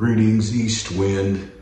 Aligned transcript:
Greetings, 0.00 0.56
East 0.56 0.92
Wind. 0.92 1.52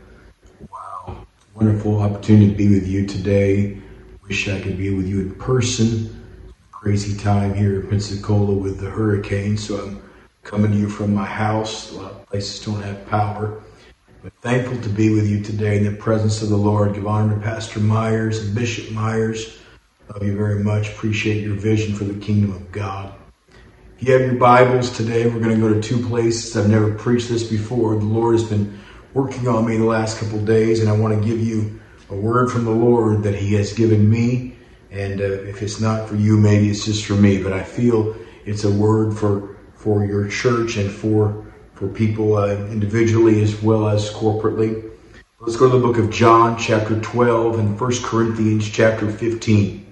Wow, 0.71 1.27
wonderful 1.55 1.99
opportunity 1.99 2.49
to 2.49 2.55
be 2.55 2.69
with 2.69 2.87
you 2.87 3.05
today. 3.05 3.81
Wish 4.25 4.47
I 4.47 4.61
could 4.61 4.77
be 4.77 4.91
with 4.91 5.09
you 5.09 5.19
in 5.19 5.35
person. 5.35 6.25
Crazy 6.71 7.17
time 7.17 7.53
here 7.53 7.81
in 7.81 7.89
Pensacola 7.89 8.53
with 8.53 8.79
the 8.79 8.89
hurricane, 8.89 9.57
so 9.57 9.83
I'm 9.83 10.01
coming 10.43 10.71
to 10.71 10.77
you 10.77 10.87
from 10.87 11.13
my 11.13 11.25
house. 11.25 11.91
A 11.91 11.95
lot 11.95 12.11
of 12.11 12.25
places 12.27 12.65
don't 12.65 12.81
have 12.81 13.05
power. 13.09 13.61
But 14.23 14.31
thankful 14.35 14.79
to 14.83 14.89
be 14.89 15.13
with 15.13 15.27
you 15.27 15.43
today 15.43 15.75
in 15.75 15.83
the 15.83 15.91
presence 15.91 16.41
of 16.41 16.47
the 16.47 16.55
Lord. 16.55 16.93
Give 16.93 17.07
honor 17.07 17.35
to 17.35 17.41
Pastor 17.41 17.81
Myers 17.81 18.39
and 18.39 18.55
Bishop 18.55 18.89
Myers. 18.93 19.59
Love 20.07 20.23
you 20.23 20.37
very 20.37 20.63
much. 20.63 20.87
Appreciate 20.91 21.43
your 21.43 21.55
vision 21.55 21.93
for 21.93 22.05
the 22.05 22.17
kingdom 22.17 22.53
of 22.53 22.71
God. 22.71 23.18
If 23.99 24.07
you 24.07 24.13
have 24.13 24.21
your 24.21 24.35
Bibles 24.35 24.95
today, 24.95 25.25
we're 25.25 25.41
going 25.41 25.53
to 25.53 25.59
go 25.59 25.73
to 25.73 25.81
two 25.81 26.07
places. 26.07 26.55
I've 26.55 26.69
never 26.69 26.93
preached 26.93 27.27
this 27.27 27.43
before. 27.43 27.97
The 27.97 28.05
Lord 28.05 28.33
has 28.33 28.45
been 28.45 28.79
working 29.13 29.45
on 29.49 29.65
me 29.65 29.75
the 29.75 29.83
last 29.83 30.19
couple 30.19 30.39
days, 30.39 30.79
and 30.79 30.87
I 30.87 30.93
want 30.93 31.21
to 31.21 31.27
give 31.27 31.37
you 31.37 31.81
a 32.09 32.15
word 32.15 32.49
from 32.49 32.63
the 32.63 32.71
Lord 32.71 33.23
that 33.23 33.35
He 33.35 33.55
has 33.55 33.73
given 33.73 34.09
me. 34.09 34.55
And 34.89 35.19
uh, 35.19 35.25
if 35.25 35.61
it's 35.61 35.81
not 35.81 36.07
for 36.07 36.15
you, 36.15 36.37
maybe 36.37 36.69
it's 36.69 36.85
just 36.85 37.03
for 37.03 37.15
me. 37.15 37.43
But 37.43 37.51
I 37.51 37.61
feel 37.61 38.15
it's 38.45 38.63
a 38.63 38.71
word 38.71 39.17
for 39.17 39.57
for 39.75 40.05
your 40.05 40.29
church 40.29 40.77
and 40.77 40.89
for 40.89 41.45
for 41.73 41.89
people 41.89 42.37
uh, 42.37 42.55
individually 42.67 43.43
as 43.43 43.61
well 43.61 43.89
as 43.89 44.09
corporately. 44.13 44.89
Let's 45.41 45.57
go 45.57 45.69
to 45.69 45.77
the 45.77 45.85
book 45.85 45.97
of 45.97 46.09
John, 46.09 46.57
chapter 46.57 46.97
12, 47.01 47.59
and 47.59 47.77
1 47.77 47.91
Corinthians, 48.03 48.69
chapter 48.69 49.11
15. 49.11 49.88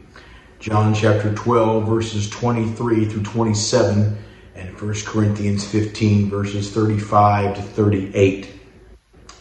John 0.60 0.96
chapter 0.96 1.32
12, 1.36 1.88
verses 1.88 2.28
23 2.32 3.06
through 3.06 3.24
27, 3.24 4.18
and 4.56 4.82
1 4.82 4.94
Corinthians 5.06 5.64
15, 5.64 6.32
verses 6.32 6.74
35 6.74 7.58
to 7.58 7.62
38. 7.62 8.50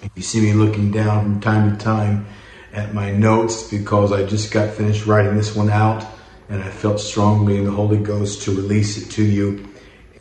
If 0.02 0.10
you 0.14 0.22
see 0.22 0.42
me 0.42 0.52
looking 0.52 0.90
down 0.90 1.22
from 1.22 1.40
time 1.40 1.70
to 1.74 1.82
time 1.82 2.26
at 2.70 2.92
my 2.92 3.12
notes, 3.12 3.70
because 3.70 4.12
I 4.12 4.26
just 4.26 4.52
got 4.52 4.74
finished 4.74 5.06
writing 5.06 5.36
this 5.36 5.56
one 5.56 5.70
out, 5.70 6.06
and 6.50 6.62
I 6.62 6.68
felt 6.68 7.00
strongly 7.00 7.56
in 7.56 7.64
the 7.64 7.70
Holy 7.70 7.96
Ghost 7.96 8.42
to 8.42 8.54
release 8.54 8.98
it 8.98 9.10
to 9.12 9.24
you, 9.24 9.66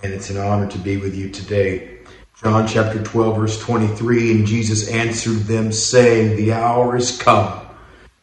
and 0.02 0.14
it's 0.14 0.30
an 0.30 0.38
honor 0.38 0.70
to 0.72 0.78
be 0.78 0.96
with 0.96 1.14
you 1.14 1.30
today. 1.30 2.00
John 2.42 2.68
chapter 2.68 3.04
12, 3.04 3.36
verse 3.36 3.62
23, 3.62 4.32
and 4.32 4.48
Jesus 4.48 4.88
answered 4.88 5.40
them, 5.40 5.74
saying, 5.74 6.38
The 6.38 6.54
hour 6.54 6.96
is 6.96 7.18
come, 7.18 7.68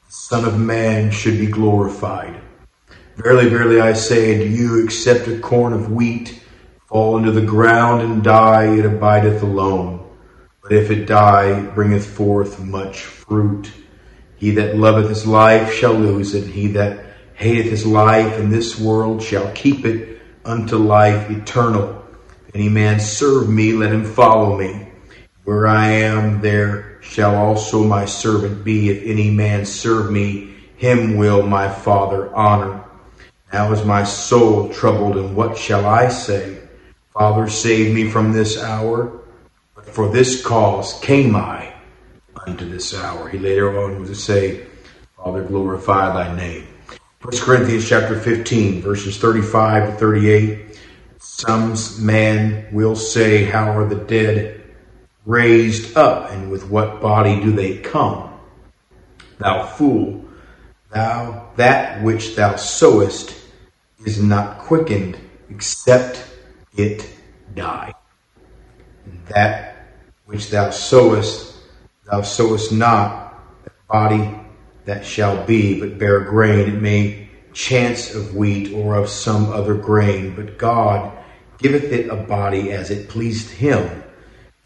the 0.07 0.13
Son 0.13 0.47
of 0.47 0.59
Man 0.59 1.11
should 1.11 1.39
be 1.39 1.47
glorified. 1.47 2.42
Verily, 3.23 3.49
verily, 3.49 3.81
I 3.81 3.93
say 3.93 4.35
unto 4.35 4.53
you, 4.53 4.83
except 4.83 5.29
a 5.29 5.39
corn 5.39 5.73
of 5.73 5.93
wheat 5.93 6.43
fall 6.87 7.19
into 7.19 7.31
the 7.31 7.41
ground 7.41 8.03
and 8.03 8.25
die, 8.25 8.77
it 8.77 8.85
abideth 8.85 9.45
alone. 9.45 10.05
But 10.61 10.73
if 10.73 10.91
it 10.91 11.07
die, 11.07 11.61
it 11.61 11.73
bringeth 11.73 12.05
forth 12.05 12.59
much 12.59 13.03
fruit. 13.03 13.71
He 14.35 14.51
that 14.53 14.77
loveth 14.77 15.09
his 15.09 15.25
life 15.25 15.73
shall 15.73 15.95
lose 15.95 16.35
it. 16.35 16.49
He 16.49 16.67
that 16.73 17.15
hateth 17.35 17.71
his 17.71 17.87
life 17.87 18.41
in 18.41 18.51
this 18.51 18.81
world 18.81 19.23
shall 19.23 19.53
keep 19.53 19.85
it 19.85 20.21
unto 20.45 20.77
life 20.77 21.31
eternal. 21.31 22.05
If 22.49 22.57
any 22.57 22.69
man 22.69 22.99
serve 22.99 23.49
me, 23.49 23.73
let 23.73 23.93
him 23.93 24.05
follow 24.05 24.59
me. 24.59 24.89
Where 25.45 25.69
I 25.69 25.87
am, 25.91 26.41
there 26.41 26.99
shall 27.03 27.37
also 27.37 27.85
my 27.85 28.05
servant 28.05 28.65
be. 28.65 28.91
If 28.91 29.05
any 29.05 29.31
man 29.31 29.65
serve 29.65 30.11
me, 30.11 30.57
him 30.77 31.17
will 31.17 31.47
my 31.47 31.69
Father 31.69 32.35
honor. 32.35 32.82
Now 33.53 33.71
is 33.71 33.85
my 33.85 34.03
soul 34.05 34.71
troubled, 34.71 35.19
and 35.19 35.37
what 35.37 35.59
shall 35.59 35.85
I 35.87 36.09
say? 36.09 36.59
Father, 37.13 37.51
save 37.51 37.95
me 37.95 38.09
from 38.09 38.33
this 38.33 38.59
hour. 38.59 39.21
But 39.75 39.85
for 39.85 40.09
this 40.09 40.43
cause 40.43 40.99
came 41.01 41.37
I 41.37 41.75
unto 42.47 42.67
this 42.67 42.95
hour. 42.95 43.29
He 43.29 43.39
later 43.39 43.79
on 43.79 44.01
was 44.01 44.09
to 44.09 44.15
say, 44.15 44.65
Father, 45.19 45.43
glorify 45.45 46.15
thy 46.15 46.35
name. 46.35 46.67
1 47.21 47.37
Corinthians 47.41 47.87
chapter 47.87 48.19
15, 48.19 48.81
verses 48.81 49.19
35 49.19 49.91
to 49.91 49.97
38. 49.97 50.81
Some 51.19 51.75
man 52.01 52.67
will 52.73 52.97
say, 52.97 53.45
How 53.45 53.71
are 53.77 53.87
the 53.87 53.97
dead 53.97 54.63
raised 55.27 55.95
up, 55.95 56.31
and 56.31 56.51
with 56.51 56.71
what 56.71 57.03
body 57.03 57.39
do 57.41 57.53
they 57.53 57.77
come? 57.77 58.33
Thou 59.39 59.67
fool, 59.67 60.25
thou 60.91 61.51
that 61.57 62.03
which 62.03 62.35
thou 62.35 62.57
sowest 62.57 63.42
is 64.05 64.23
not 64.23 64.59
quickened 64.59 65.19
except 65.51 66.25
it 66.77 67.09
die. 67.55 67.93
And 69.05 69.27
that 69.27 69.87
which 70.27 70.51
thou 70.51 70.71
sowest, 70.71 71.57
thou 72.11 72.23
sowest 72.23 72.73
not 72.73 73.35
a 73.67 73.71
body 73.93 74.35
that 74.85 75.05
shall 75.05 75.45
be, 75.47 75.79
but 75.79 75.99
bare 75.99 76.21
grain. 76.21 76.69
It 76.69 76.81
may 76.81 77.29
chance 77.53 78.15
of 78.15 78.35
wheat 78.35 78.73
or 78.73 78.95
of 78.95 79.09
some 79.09 79.53
other 79.53 79.75
grain, 79.75 80.35
but 80.35 80.59
God 80.59 81.13
giveth 81.59 81.85
it 81.93 82.09
a 82.09 82.17
body 82.17 82.73
as 82.73 82.91
it 82.91 83.09
pleased 83.09 83.51
him, 83.51 84.03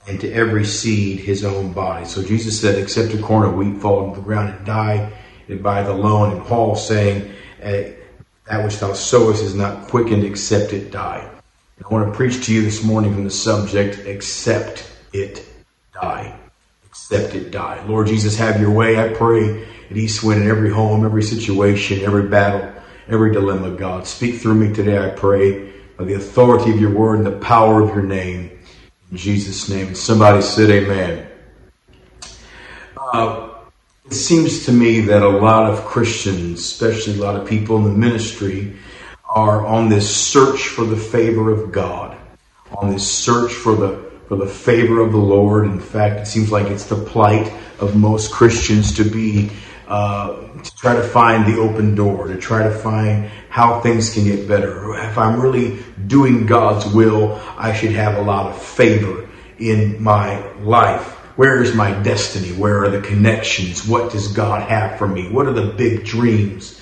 and 0.08 0.20
to 0.20 0.32
every 0.32 0.64
seed 0.64 1.18
his 1.18 1.44
own 1.44 1.72
body. 1.72 2.04
So 2.04 2.22
Jesus 2.22 2.60
said, 2.60 2.78
except 2.78 3.12
a 3.12 3.20
corn 3.20 3.46
of 3.46 3.54
wheat 3.54 3.80
fall 3.80 4.04
into 4.04 4.20
the 4.20 4.24
ground 4.24 4.54
and 4.54 4.64
die, 4.64 5.12
it 5.48 5.58
abideth 5.58 5.88
alone. 5.88 6.36
And 6.36 6.46
Paul 6.46 6.76
saying, 6.76 7.32
uh, 7.62 7.82
that 8.48 8.64
which 8.64 8.78
thou 8.78 8.92
sowest 8.92 9.42
is 9.42 9.54
not 9.54 9.88
quickened 9.88 10.24
except 10.24 10.72
it 10.72 10.90
die. 10.90 11.28
I 11.84 11.88
want 11.92 12.10
to 12.10 12.16
preach 12.16 12.46
to 12.46 12.54
you 12.54 12.62
this 12.62 12.82
morning 12.82 13.12
from 13.12 13.24
the 13.24 13.30
subject, 13.30 14.06
except 14.06 14.90
it 15.12 15.46
die. 15.92 16.38
Except 16.86 17.34
it 17.34 17.50
die. 17.50 17.84
Lord 17.86 18.06
Jesus, 18.06 18.36
have 18.38 18.60
your 18.60 18.70
way. 18.70 18.98
I 18.98 19.12
pray 19.12 19.64
at 19.90 19.96
Eastwind 19.96 20.42
in 20.42 20.48
every 20.48 20.70
home, 20.70 21.04
every 21.04 21.22
situation, 21.22 22.00
every 22.00 22.28
battle, 22.28 22.72
every 23.08 23.32
dilemma, 23.32 23.70
God. 23.70 24.06
Speak 24.06 24.40
through 24.40 24.54
me 24.54 24.72
today, 24.72 24.98
I 24.98 25.10
pray, 25.10 25.72
by 25.96 26.04
the 26.04 26.14
authority 26.14 26.70
of 26.70 26.80
your 26.80 26.92
word 26.92 27.18
and 27.18 27.26
the 27.26 27.38
power 27.44 27.82
of 27.82 27.90
your 27.90 28.02
name. 28.02 28.58
In 29.10 29.16
Jesus' 29.16 29.68
name. 29.68 29.94
Somebody 29.94 30.42
said 30.42 30.70
amen. 30.70 31.28
Uh, 32.96 33.45
it 34.06 34.14
seems 34.14 34.66
to 34.66 34.72
me 34.72 35.00
that 35.00 35.22
a 35.22 35.28
lot 35.28 35.70
of 35.70 35.84
Christians, 35.84 36.60
especially 36.60 37.18
a 37.18 37.22
lot 37.22 37.34
of 37.34 37.48
people 37.48 37.76
in 37.78 37.84
the 37.84 37.90
ministry, 37.90 38.76
are 39.28 39.66
on 39.66 39.88
this 39.88 40.08
search 40.14 40.68
for 40.68 40.84
the 40.84 40.96
favor 40.96 41.50
of 41.50 41.72
God, 41.72 42.16
on 42.76 42.92
this 42.92 43.10
search 43.10 43.52
for 43.52 43.74
the 43.74 44.06
for 44.28 44.36
the 44.36 44.46
favor 44.46 45.00
of 45.00 45.12
the 45.12 45.18
Lord. 45.18 45.66
In 45.66 45.78
fact, 45.78 46.20
it 46.20 46.26
seems 46.26 46.50
like 46.50 46.66
it's 46.66 46.86
the 46.86 46.96
plight 46.96 47.52
of 47.78 47.96
most 47.96 48.32
Christians 48.32 48.96
to 48.96 49.04
be 49.04 49.50
uh, 49.88 50.36
to 50.62 50.76
try 50.76 50.94
to 50.94 51.02
find 51.02 51.52
the 51.52 51.60
open 51.60 51.94
door, 51.94 52.28
to 52.28 52.36
try 52.36 52.62
to 52.62 52.70
find 52.70 53.30
how 53.48 53.80
things 53.80 54.14
can 54.14 54.24
get 54.24 54.48
better. 54.48 54.94
If 54.94 55.18
I'm 55.18 55.40
really 55.40 55.82
doing 56.06 56.46
God's 56.46 56.92
will, 56.92 57.40
I 57.56 57.72
should 57.72 57.92
have 57.92 58.16
a 58.16 58.22
lot 58.22 58.46
of 58.46 58.60
favor 58.60 59.28
in 59.58 60.02
my 60.02 60.52
life. 60.58 61.15
Where 61.36 61.62
is 61.62 61.74
my 61.74 61.92
destiny? 62.02 62.52
Where 62.52 62.82
are 62.82 62.88
the 62.88 63.02
connections? 63.02 63.86
What 63.86 64.10
does 64.10 64.28
God 64.28 64.66
have 64.70 64.98
for 64.98 65.06
me? 65.06 65.28
What 65.28 65.46
are 65.46 65.52
the 65.52 65.66
big 65.66 66.02
dreams 66.02 66.80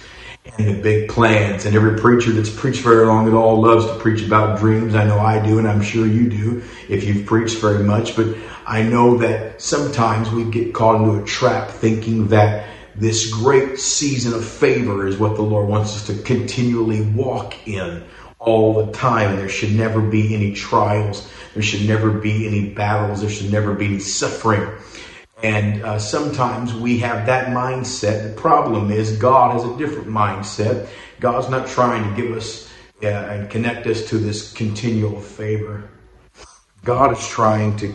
and 0.56 0.68
the 0.68 0.80
big 0.80 1.08
plans? 1.08 1.66
And 1.66 1.74
every 1.74 1.98
preacher 1.98 2.30
that's 2.30 2.50
preached 2.50 2.82
very 2.82 3.04
long 3.04 3.26
at 3.26 3.34
all 3.34 3.60
loves 3.60 3.84
to 3.86 3.98
preach 3.98 4.22
about 4.24 4.60
dreams. 4.60 4.94
I 4.94 5.06
know 5.06 5.18
I 5.18 5.44
do, 5.44 5.58
and 5.58 5.66
I'm 5.66 5.82
sure 5.82 6.06
you 6.06 6.30
do 6.30 6.62
if 6.88 7.02
you've 7.02 7.26
preached 7.26 7.58
very 7.58 7.82
much. 7.82 8.14
But 8.14 8.36
I 8.64 8.84
know 8.84 9.16
that 9.18 9.60
sometimes 9.60 10.30
we 10.30 10.44
get 10.44 10.72
caught 10.72 11.02
into 11.02 11.20
a 11.20 11.26
trap 11.26 11.70
thinking 11.70 12.28
that 12.28 12.68
this 12.94 13.32
great 13.34 13.80
season 13.80 14.34
of 14.34 14.44
favor 14.44 15.08
is 15.08 15.18
what 15.18 15.34
the 15.34 15.42
Lord 15.42 15.68
wants 15.68 15.96
us 15.96 16.06
to 16.06 16.22
continually 16.22 17.02
walk 17.02 17.66
in 17.66 18.04
all 18.38 18.86
the 18.86 18.92
time. 18.92 19.30
And 19.30 19.38
there 19.40 19.48
should 19.48 19.72
never 19.72 20.00
be 20.00 20.32
any 20.32 20.52
trials 20.52 21.28
there 21.54 21.62
should 21.62 21.86
never 21.86 22.10
be 22.10 22.46
any 22.46 22.68
battles. 22.68 23.20
There 23.20 23.30
should 23.30 23.52
never 23.52 23.74
be 23.74 23.86
any 23.86 24.00
suffering. 24.00 24.68
And 25.42 25.82
uh, 25.82 25.98
sometimes 25.98 26.74
we 26.74 26.98
have 26.98 27.26
that 27.26 27.48
mindset. 27.48 28.34
The 28.34 28.40
problem 28.40 28.90
is 28.90 29.16
God 29.18 29.52
has 29.52 29.64
a 29.64 29.76
different 29.76 30.08
mindset. 30.08 30.88
God's 31.20 31.48
not 31.48 31.68
trying 31.68 32.08
to 32.08 32.20
give 32.20 32.36
us 32.36 32.68
uh, 33.02 33.06
and 33.06 33.50
connect 33.50 33.86
us 33.86 34.08
to 34.08 34.18
this 34.18 34.52
continual 34.52 35.20
favor. 35.20 35.88
God 36.84 37.16
is 37.16 37.28
trying 37.28 37.76
to, 37.78 37.94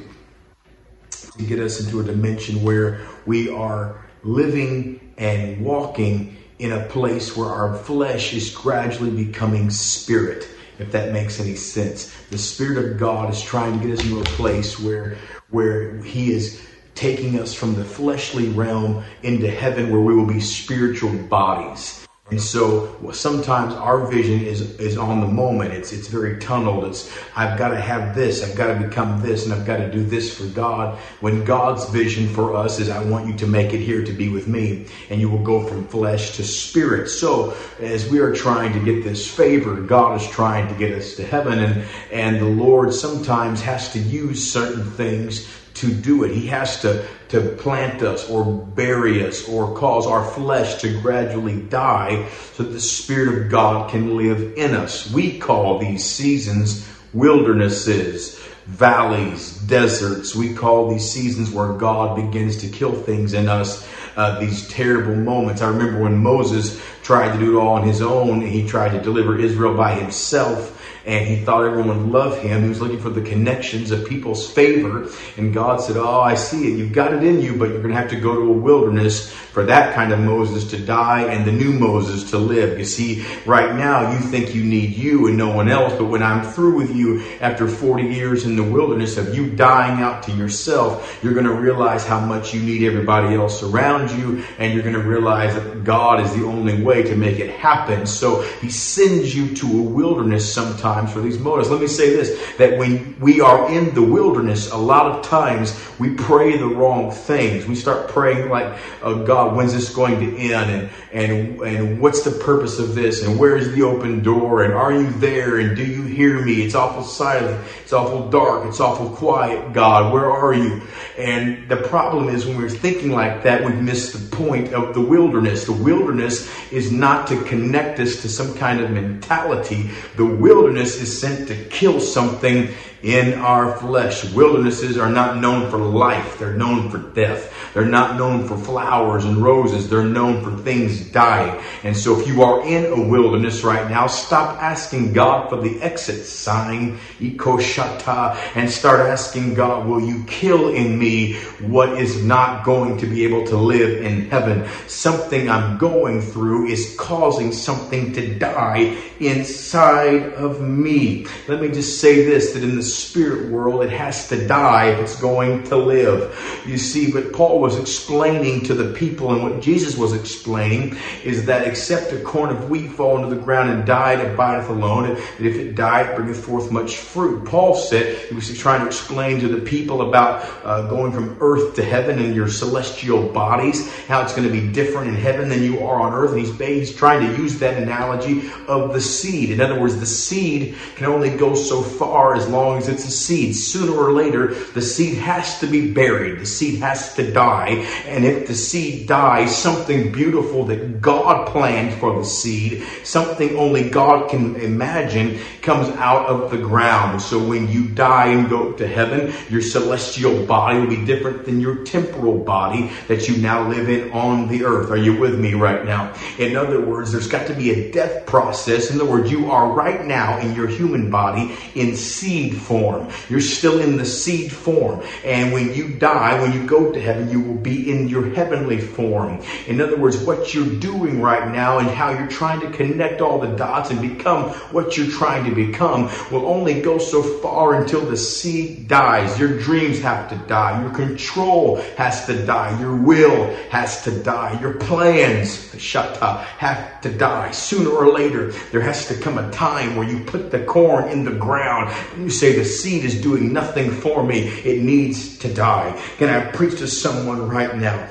to 1.12 1.44
get 1.44 1.60
us 1.60 1.84
into 1.84 2.00
a 2.00 2.04
dimension 2.04 2.64
where 2.64 3.02
we 3.26 3.50
are 3.50 4.06
living 4.24 5.14
and 5.18 5.64
walking 5.64 6.38
in 6.60 6.72
a 6.72 6.86
place 6.88 7.36
where 7.36 7.50
our 7.50 7.76
flesh 7.78 8.34
is 8.34 8.50
gradually 8.54 9.26
becoming 9.26 9.70
spirit 9.70 10.48
if 10.80 10.92
that 10.94 11.12
makes 11.12 11.40
any 11.40 11.56
sense. 11.56 12.14
The 12.30 12.38
Spirit 12.38 12.78
of 12.84 12.98
God 12.98 13.32
is 13.32 13.42
trying 13.42 13.80
to 13.80 13.86
get 13.86 14.00
us 14.00 14.04
into 14.04 14.20
a 14.22 14.24
place 14.24 14.80
where, 14.80 15.18
where 15.50 15.98
He 15.98 16.32
is 16.32 16.66
taking 16.96 17.40
us 17.40 17.54
from 17.54 17.76
the 17.76 17.86
fleshly 17.86 18.50
realm 18.50 19.04
into 19.24 19.50
heaven 19.50 19.90
where 19.90 20.02
we 20.02 20.16
will 20.16 20.26
be 20.26 20.42
spiritual 20.42 21.14
bodies. 21.28 21.99
And 22.32 22.42
so 22.42 22.96
sometimes 23.12 23.74
our 23.74 24.06
vision 24.06 24.42
is, 24.42 24.80
is 24.80 24.98
on 24.98 25.22
the 25.22 25.28
moment. 25.28 25.74
It's, 25.74 25.92
it's 25.92 26.08
very 26.08 26.40
tunneled. 26.40 26.86
It's, 26.86 27.12
I've 27.36 27.58
got 27.58 27.70
to 27.70 27.80
have 27.80 28.14
this. 28.14 28.44
I've 28.44 28.56
got 28.56 28.68
to 28.68 28.88
become 28.88 29.22
this 29.22 29.46
and 29.46 29.54
I've 29.54 29.66
got 29.66 29.78
to 29.78 29.92
do 29.92 30.04
this 30.04 30.36
for 30.38 30.46
God. 30.46 30.98
When 31.22 31.44
God's 31.44 31.90
vision 31.90 32.28
for 32.30 32.56
us 32.56 32.80
is, 32.80 32.90
I 32.90 33.04
want 33.04 33.28
you 33.28 33.34
to 33.38 33.48
make 33.48 33.74
it 33.74 33.80
here 33.80 34.04
to 34.04 34.14
be 34.14 34.30
with 34.30 34.48
me 34.48 34.86
and 35.10 35.20
you 35.20 35.30
will 35.30 35.44
go 35.44 35.66
from 35.66 35.88
flesh 35.88 36.36
to 36.38 36.44
spirit. 36.44 37.08
So 37.08 37.56
as 37.80 38.08
we 38.10 38.20
are 38.20 38.34
trying 38.34 38.74
to 38.74 38.80
get 38.80 39.04
this 39.04 39.30
favor, 39.30 39.82
God 39.82 40.22
is 40.22 40.28
trying 40.28 40.68
to 40.68 40.76
get 40.76 40.92
us 40.92 41.16
to 41.16 41.26
heaven 41.26 41.60
and, 41.60 41.86
and 42.12 42.40
the 42.40 42.46
Lord 42.46 42.94
sometimes 42.94 43.62
has 43.62 43.92
to 43.94 44.00
use 44.00 44.52
certain 44.52 44.90
things 44.92 45.48
to 45.80 45.92
do 45.92 46.24
it. 46.24 46.32
He 46.32 46.48
has 46.48 46.82
to, 46.82 47.06
to 47.30 47.42
plant 47.58 48.02
us 48.02 48.30
or 48.30 48.44
bury 48.46 49.26
us 49.26 49.48
or 49.48 49.76
cause 49.76 50.06
our 50.06 50.24
flesh 50.24 50.82
to 50.82 51.02
gradually 51.02 51.62
die 51.62 52.28
so 52.54 52.64
that 52.64 52.70
the 52.70 52.82
Spirit 52.82 53.44
of 53.44 53.50
God 53.50 53.90
can 53.90 54.18
live 54.18 54.58
in 54.58 54.76
us. 54.76 55.10
We 55.12 55.40
call 55.40 55.80
these 55.80 56.04
seasons 56.06 56.88
wildernesses, 57.14 58.40
valleys, 58.66 59.58
deserts. 59.62 60.36
We 60.36 60.54
call 60.54 60.90
these 60.90 61.10
seasons 61.10 61.50
where 61.50 61.74
God 61.74 62.16
begins 62.16 62.58
to 62.58 62.68
kill 62.68 62.94
things 62.94 63.34
in 63.34 63.48
us. 63.48 63.88
Uh, 64.16 64.40
these 64.40 64.68
terrible 64.68 65.16
moments. 65.16 65.62
I 65.62 65.70
remember 65.70 66.02
when 66.04 66.18
Moses 66.18 66.82
tried 67.04 67.32
to 67.34 67.40
do 67.40 67.58
it 67.58 67.62
all 67.62 67.76
on 67.76 67.88
his 67.88 68.02
own. 68.02 68.42
He 68.42 68.68
tried 68.68 68.90
to 68.90 69.02
deliver 69.02 69.40
Israel 69.40 69.76
by 69.76 69.94
himself 69.96 70.76
and 71.10 71.28
he 71.28 71.38
thought 71.38 71.66
everyone 71.66 71.88
would 71.88 72.12
love 72.12 72.40
him. 72.40 72.62
He 72.62 72.70
was 72.70 72.82
looking 72.82 73.00
for 73.00 73.10
the 73.10 73.24
connections 73.24 73.90
of 73.90 74.08
people's 74.08 74.48
favor. 74.48 75.10
And 75.38 75.52
God 75.52 75.82
said, 75.82 75.98
Oh, 75.98 76.22
I 76.22 76.36
see 76.36 76.72
it. 76.72 76.78
You've 76.78 76.94
got 76.94 77.14
it 77.14 77.24
in 77.24 77.42
you, 77.42 77.58
but 77.58 77.70
you're 77.70 77.82
going 77.82 77.96
to 77.96 78.00
have 78.00 78.12
to 78.12 78.20
go 78.20 78.36
to 78.36 78.42
a 78.42 78.54
wilderness 78.54 79.32
for 79.32 79.66
that 79.66 79.96
kind 79.96 80.14
of 80.14 80.20
Moses 80.20 80.70
to 80.70 80.78
die 80.78 81.24
and 81.24 81.46
the 81.46 81.52
new 81.52 81.72
Moses 81.72 82.30
to 82.30 82.38
live. 82.38 82.78
You 82.78 82.86
see, 82.86 83.26
right 83.48 83.76
now 83.76 84.12
you 84.12 84.20
think 84.20 84.54
you 84.54 84.64
need 84.64 84.94
you 84.94 85.26
and 85.28 85.36
no 85.36 85.50
one 85.50 85.68
else, 85.68 85.94
but 85.94 86.06
when 86.06 86.22
I'm 86.22 86.44
through 86.44 86.76
with 86.76 86.96
you 86.96 87.24
after 87.42 87.68
40 87.68 88.04
years 88.04 88.46
in 88.46 88.56
the 88.56 88.64
wilderness 88.64 89.18
of 89.18 89.36
you 89.36 89.50
dying 89.50 90.02
out 90.02 90.22
to 90.24 90.32
yourself, 90.32 91.20
you're 91.24 91.34
going 91.34 91.48
to 91.48 91.54
realize 91.54 92.06
how 92.06 92.20
much 92.20 92.54
you 92.54 92.62
need 92.62 92.84
everybody 92.84 93.36
else 93.36 93.64
around 93.64 94.12
you, 94.12 94.44
and 94.60 94.74
you're 94.74 94.84
going 94.84 94.94
to 94.94 95.02
realize 95.02 95.56
that 95.56 95.84
God 95.84 96.22
is 96.22 96.32
the 96.36 96.46
only 96.46 96.84
way 96.84 97.02
to 97.02 97.16
make 97.16 97.40
it 97.40 97.50
happen. 97.50 98.06
So 98.06 98.44
he 98.62 98.70
sends 98.70 99.36
you 99.36 99.56
to 99.56 99.66
a 99.66 99.82
wilderness 99.82 100.54
sometimes 100.54 100.99
times 101.00 101.14
for 101.14 101.22
these 101.22 101.40
motives. 101.40 101.70
Let 101.70 101.82
me 101.82 101.88
say 101.88 102.16
this 102.16 102.38
that 102.58 102.78
when 102.78 103.20
we 103.20 103.42
are 103.42 103.72
in 103.72 103.94
the 103.94 104.02
wilderness, 104.02 104.72
a 104.72 104.78
lot 104.78 105.06
of 105.06 105.26
times 105.26 105.78
we 106.00 106.14
pray 106.16 106.58
the 106.58 106.68
wrong 106.68 107.12
things. 107.12 107.66
We 107.66 107.76
start 107.76 108.10
praying 108.10 108.50
like, 108.50 108.78
oh 109.02 109.26
God, 109.26 109.56
when's 109.56 109.74
this 109.74 109.94
going 109.94 110.20
to 110.20 110.38
end? 110.38 110.72
And, 110.72 110.90
and, 111.12 111.62
and 111.62 112.02
what's 112.02 112.24
the 112.24 112.32
purpose 112.32 112.80
of 112.80 112.96
this? 112.96 113.24
And 113.24 113.40
where's 113.40 113.74
the 113.74 113.84
open 113.84 114.22
door? 114.24 114.64
And 114.64 114.74
are 114.74 114.94
you 114.94 115.10
there? 115.14 115.60
And 115.60 115.76
do 115.76 115.86
you 115.86 116.04
hear 116.04 116.44
me? 116.44 116.62
It's 116.62 116.76
awful 116.76 117.04
silent. 117.04 117.66
It's 117.82 117.94
awful 117.94 118.30
dark. 118.30 118.66
It's 118.68 118.80
awful 118.80 119.10
quiet. 119.10 119.74
God, 119.74 120.14
where 120.14 120.32
are 120.32 120.54
you? 120.54 120.82
And 121.18 121.68
the 121.68 121.78
problem 121.78 122.30
is 122.30 122.46
when 122.46 122.58
we're 122.58 122.70
thinking 122.70 123.12
like 123.12 123.44
that, 123.44 123.66
we've 123.66 123.82
missed 123.82 124.14
the 124.14 124.36
point 124.36 124.74
of 124.74 124.94
the 124.94 125.02
wilderness. 125.02 125.66
The 125.66 125.74
wilderness 125.74 126.50
is 126.72 126.92
not 126.92 127.28
to 127.28 127.44
connect 127.44 128.00
us 128.00 128.22
to 128.22 128.30
some 128.30 128.54
kind 128.56 128.80
of 128.80 128.92
mentality. 128.92 129.90
The 130.16 130.26
wilderness 130.26 130.89
is 130.98 131.20
sent 131.20 131.48
to 131.48 131.56
kill 131.70 132.00
something 132.00 132.74
in 133.04 133.34
our 133.40 133.78
flesh. 133.78 134.26
Wildernesses 134.34 134.98
are 134.98 135.10
not 135.10 135.38
known 135.38 135.70
for 135.70 135.78
life, 135.78 136.38
they're 136.38 136.56
known 136.56 136.90
for 136.90 136.98
death. 136.98 137.54
They're 137.74 137.86
not 137.86 138.18
known 138.18 138.48
for 138.48 138.58
flowers 138.58 139.26
and 139.26 139.38
roses, 139.38 139.90
they're 139.90 140.04
known 140.04 140.44
for 140.44 140.52
things 140.64 141.10
dying. 141.12 141.62
And 141.84 141.96
so 141.96 142.20
if 142.20 142.28
you 142.28 142.44
are 142.44 142.66
in 142.66 142.86
a 142.86 143.08
wilderness 143.08 143.64
right 143.64 143.90
now, 143.90 144.08
stop 144.08 144.62
asking 144.62 145.14
God 145.14 145.50
for 145.50 145.62
the 145.62 145.82
exit 145.82 146.26
sign, 146.26 146.98
ikoshata, 147.20 148.38
and 148.56 148.70
start 148.70 149.02
asking 149.02 149.54
God, 149.54 149.88
will 149.88 150.02
you 150.02 150.24
kill 150.26 150.70
in 150.74 150.98
me 150.98 151.36
what 151.60 152.02
is 152.02 152.24
not 152.24 152.64
going 152.66 152.98
to 152.98 153.06
be 153.06 153.24
able 153.24 153.46
to 153.48 153.58
live 153.58 154.04
in 154.04 154.30
heaven? 154.30 154.68
Something 154.88 155.50
I'm 155.50 155.78
going 155.78 156.22
through 156.22 156.68
is 156.68 156.96
causing 156.98 157.52
something 157.52 158.14
to 158.14 158.36
die 158.40 158.98
inside 159.20 160.34
of 160.34 160.62
me. 160.62 161.28
Let 161.48 161.62
me 161.62 161.70
just 161.70 162.00
say 162.00 162.26
this, 162.26 162.54
that 162.54 162.64
in 162.64 162.76
the 162.76 162.84
spirit 162.96 163.50
world, 163.50 163.84
it 163.84 163.92
has 163.92 164.28
to 164.30 164.48
die 164.48 164.88
if 164.88 165.00
it's 165.00 165.20
going 165.20 165.64
to 165.66 165.76
live. 165.76 166.64
You 166.66 166.78
see, 166.78 167.12
what 167.12 167.34
Paul 167.34 167.60
was 167.60 167.78
explaining 167.78 168.66
to 168.66 168.74
the 168.74 168.94
people 168.94 169.34
and 169.34 169.44
what 169.44 169.62
Jesus 169.62 169.98
was 169.98 170.14
explaining 170.14 170.98
is 171.24 171.46
that 171.46 171.68
except 171.68 172.12
a 172.14 172.22
corn 172.22 172.50
of 172.50 172.70
wheat 172.70 172.92
fall 172.92 173.18
into 173.18 173.34
the 173.34 173.42
ground 173.42 173.70
and 173.70 173.86
die, 173.86 174.14
it 174.14 174.34
abideth 174.34 174.70
alone, 174.70 175.06
and 175.06 175.18
if 175.46 175.56
it 175.56 175.76
die, 175.76 176.02
it 176.02 176.16
bringeth 176.16 176.44
forth 176.44 176.72
much 176.72 176.98
fruit. 176.98 177.46
Paul 177.46 177.76
said, 177.76 178.18
he 178.28 178.36
was 178.36 178.58
trying 178.58 178.82
to 178.82 178.88
explain 178.88 179.40
to 179.40 179.48
the 179.48 179.62
people 179.62 180.10
about 180.10 180.48
uh, 180.64 180.88
going 180.90 181.12
from 181.12 181.38
earth 181.42 181.76
to 181.76 181.84
heaven 181.84 182.20
and 182.20 182.36
your 182.36 182.48
celestial 182.48 183.30
bodies, 183.30 183.94
how 184.06 184.22
it's 184.22 184.34
going 184.34 184.48
to 184.48 184.54
be 184.54 184.72
different 184.72 185.10
in 185.10 185.16
heaven 185.16 185.50
than 185.50 185.64
you 185.64 185.80
are 185.80 186.02
on 186.02 186.14
earth. 186.14 186.32
And 186.32 186.40
he's, 186.40 186.58
he's 186.58 186.96
trying 186.96 187.26
to 187.26 187.42
use 187.42 187.60
that 187.60 187.82
analogy 187.82 188.50
of 188.68 188.94
the 188.94 189.02
seed. 189.02 189.52
In 189.52 189.62
other 189.62 189.80
words, 189.80 190.00
the 190.00 190.06
seed 190.06 190.76
can 190.96 191.06
only 191.06 191.30
go 191.30 191.56
so 191.56 191.82
far 191.82 192.36
as 192.36 192.48
long 192.48 192.78
it's 192.88 193.06
a 193.06 193.12
seed. 193.12 193.56
Sooner 193.56 193.92
or 193.92 194.12
later, 194.12 194.54
the 194.54 194.82
seed 194.82 195.18
has 195.18 195.60
to 195.60 195.68
be 195.68 195.92
buried. 195.92 196.40
The 196.40 196.46
seed 196.46 196.80
has 196.80 197.16
to 197.16 197.32
die. 197.32 197.70
And 198.06 198.26
if 198.26 198.48
the 198.48 198.56
seed 198.56 199.08
dies, 199.08 199.56
something 199.56 200.12
beautiful 200.12 200.66
that 200.66 201.02
God 201.02 201.48
planned 201.48 202.00
for 202.00 202.18
the 202.18 202.26
seed, 202.26 202.84
something 203.04 203.58
only 203.58 203.90
God 203.90 204.30
can 204.30 204.56
imagine, 204.56 205.40
comes 205.62 205.90
out 205.98 206.28
of 206.28 206.52
the 206.52 206.58
ground. 206.58 207.22
So 207.22 207.46
when 207.46 207.68
you 207.70 207.90
die 207.90 208.28
and 208.28 208.50
go 208.50 208.74
to 208.74 208.88
heaven, 208.88 209.34
your 209.50 209.62
celestial 209.62 210.46
body 210.46 210.80
will 210.80 210.88
be 210.88 211.06
different 211.06 211.46
than 211.46 211.60
your 211.60 211.84
temporal 211.84 212.40
body 212.40 212.92
that 213.08 213.28
you 213.28 213.38
now 213.38 213.68
live 213.68 213.90
in 213.90 214.12
on 214.12 214.48
the 214.48 214.64
earth. 214.66 214.92
Are 214.92 214.98
you 214.98 215.20
with 215.20 215.40
me 215.40 215.54
right 215.54 215.86
now? 215.86 216.14
In 216.38 216.56
other 216.56 216.80
words, 216.80 217.12
there's 217.12 217.28
got 217.28 217.48
to 217.48 217.54
be 217.54 217.72
a 217.72 217.92
death 217.92 218.26
process. 218.26 218.92
In 218.92 219.00
other 219.00 219.10
words, 219.10 219.32
you 219.32 219.52
are 219.52 219.72
right 219.72 220.06
now 220.06 220.40
in 220.40 220.56
your 220.56 220.68
human 220.68 221.10
body 221.10 221.56
in 221.76 221.96
seed 221.96 222.56
form. 222.70 223.10
You're 223.30 223.42
still 223.42 223.82
in 223.82 223.98
the 223.98 224.06
seed 224.06 224.52
form. 224.52 225.02
And 225.26 225.52
when 225.52 225.74
you 225.74 225.96
die, 225.96 226.40
when 226.40 226.54
you 226.54 226.68
go 226.68 226.92
to 226.92 227.02
heaven, 227.02 227.32
you 227.32 227.42
will 227.42 227.58
be 227.58 227.92
in 227.92 228.08
your 228.08 228.30
heavenly 228.36 228.80
form. 228.80 229.42
In 229.66 229.82
other 229.82 229.98
words, 229.98 230.18
what 230.18 230.54
you're 230.54 230.80
doing 230.80 231.20
right 231.20 231.52
now 231.52 231.80
and 231.80 231.90
how 231.90 232.12
you're 232.12 232.28
trying 232.28 232.60
to 232.62 232.70
connect 232.70 233.22
all 233.22 233.40
the 233.40 233.56
dots 233.56 233.90
and 233.90 234.00
become 234.00 234.52
what 234.72 234.96
you're 234.96 235.10
trying 235.10 235.50
to 235.50 235.56
become 235.56 236.12
will 236.32 236.46
only 236.46 236.80
go 236.80 237.00
so 237.00 237.24
far 237.42 237.82
until 237.82 238.02
the 238.06 238.16
seed 238.16 238.88
dies. 238.88 239.40
Your 239.40 239.58
dreams 239.58 240.00
have 240.02 240.30
to 240.30 240.36
die. 240.48 240.80
Your 240.84 240.94
control 240.94 241.78
has 241.98 242.28
to 242.28 242.46
die. 242.46 242.80
Your 242.80 242.96
will 242.96 243.56
has 243.70 244.04
to 244.04 244.12
die. 244.12 244.60
Your 244.62 244.74
plans, 244.74 245.74
shatta, 245.74 246.44
have 246.60 247.02
to 247.02 247.10
die. 247.10 247.50
Sooner 247.50 247.90
or 247.90 248.14
later, 248.14 248.52
there 248.72 248.82
has 248.82 249.08
to 249.08 249.16
come 249.16 249.40
a 249.40 249.50
time 249.50 249.96
where 249.96 250.08
you 250.08 250.24
put 250.24 250.52
the 250.52 250.64
corn 250.66 251.10
in 251.10 251.26
the 251.26 251.32
ground 251.32 251.92
and 252.14 252.24
you 252.24 252.30
say, 252.30 252.59
the 252.60 252.66
seed 252.66 253.06
is 253.06 253.22
doing 253.22 253.54
nothing 253.54 253.90
for 253.90 254.22
me. 254.22 254.40
It 254.42 254.82
needs 254.82 255.38
to 255.40 255.54
die. 255.54 255.98
Can 256.18 256.30
I 256.30 256.52
preach 256.52 256.80
to 256.80 256.88
someone 256.88 257.48
right 257.48 257.78
now? 257.78 258.10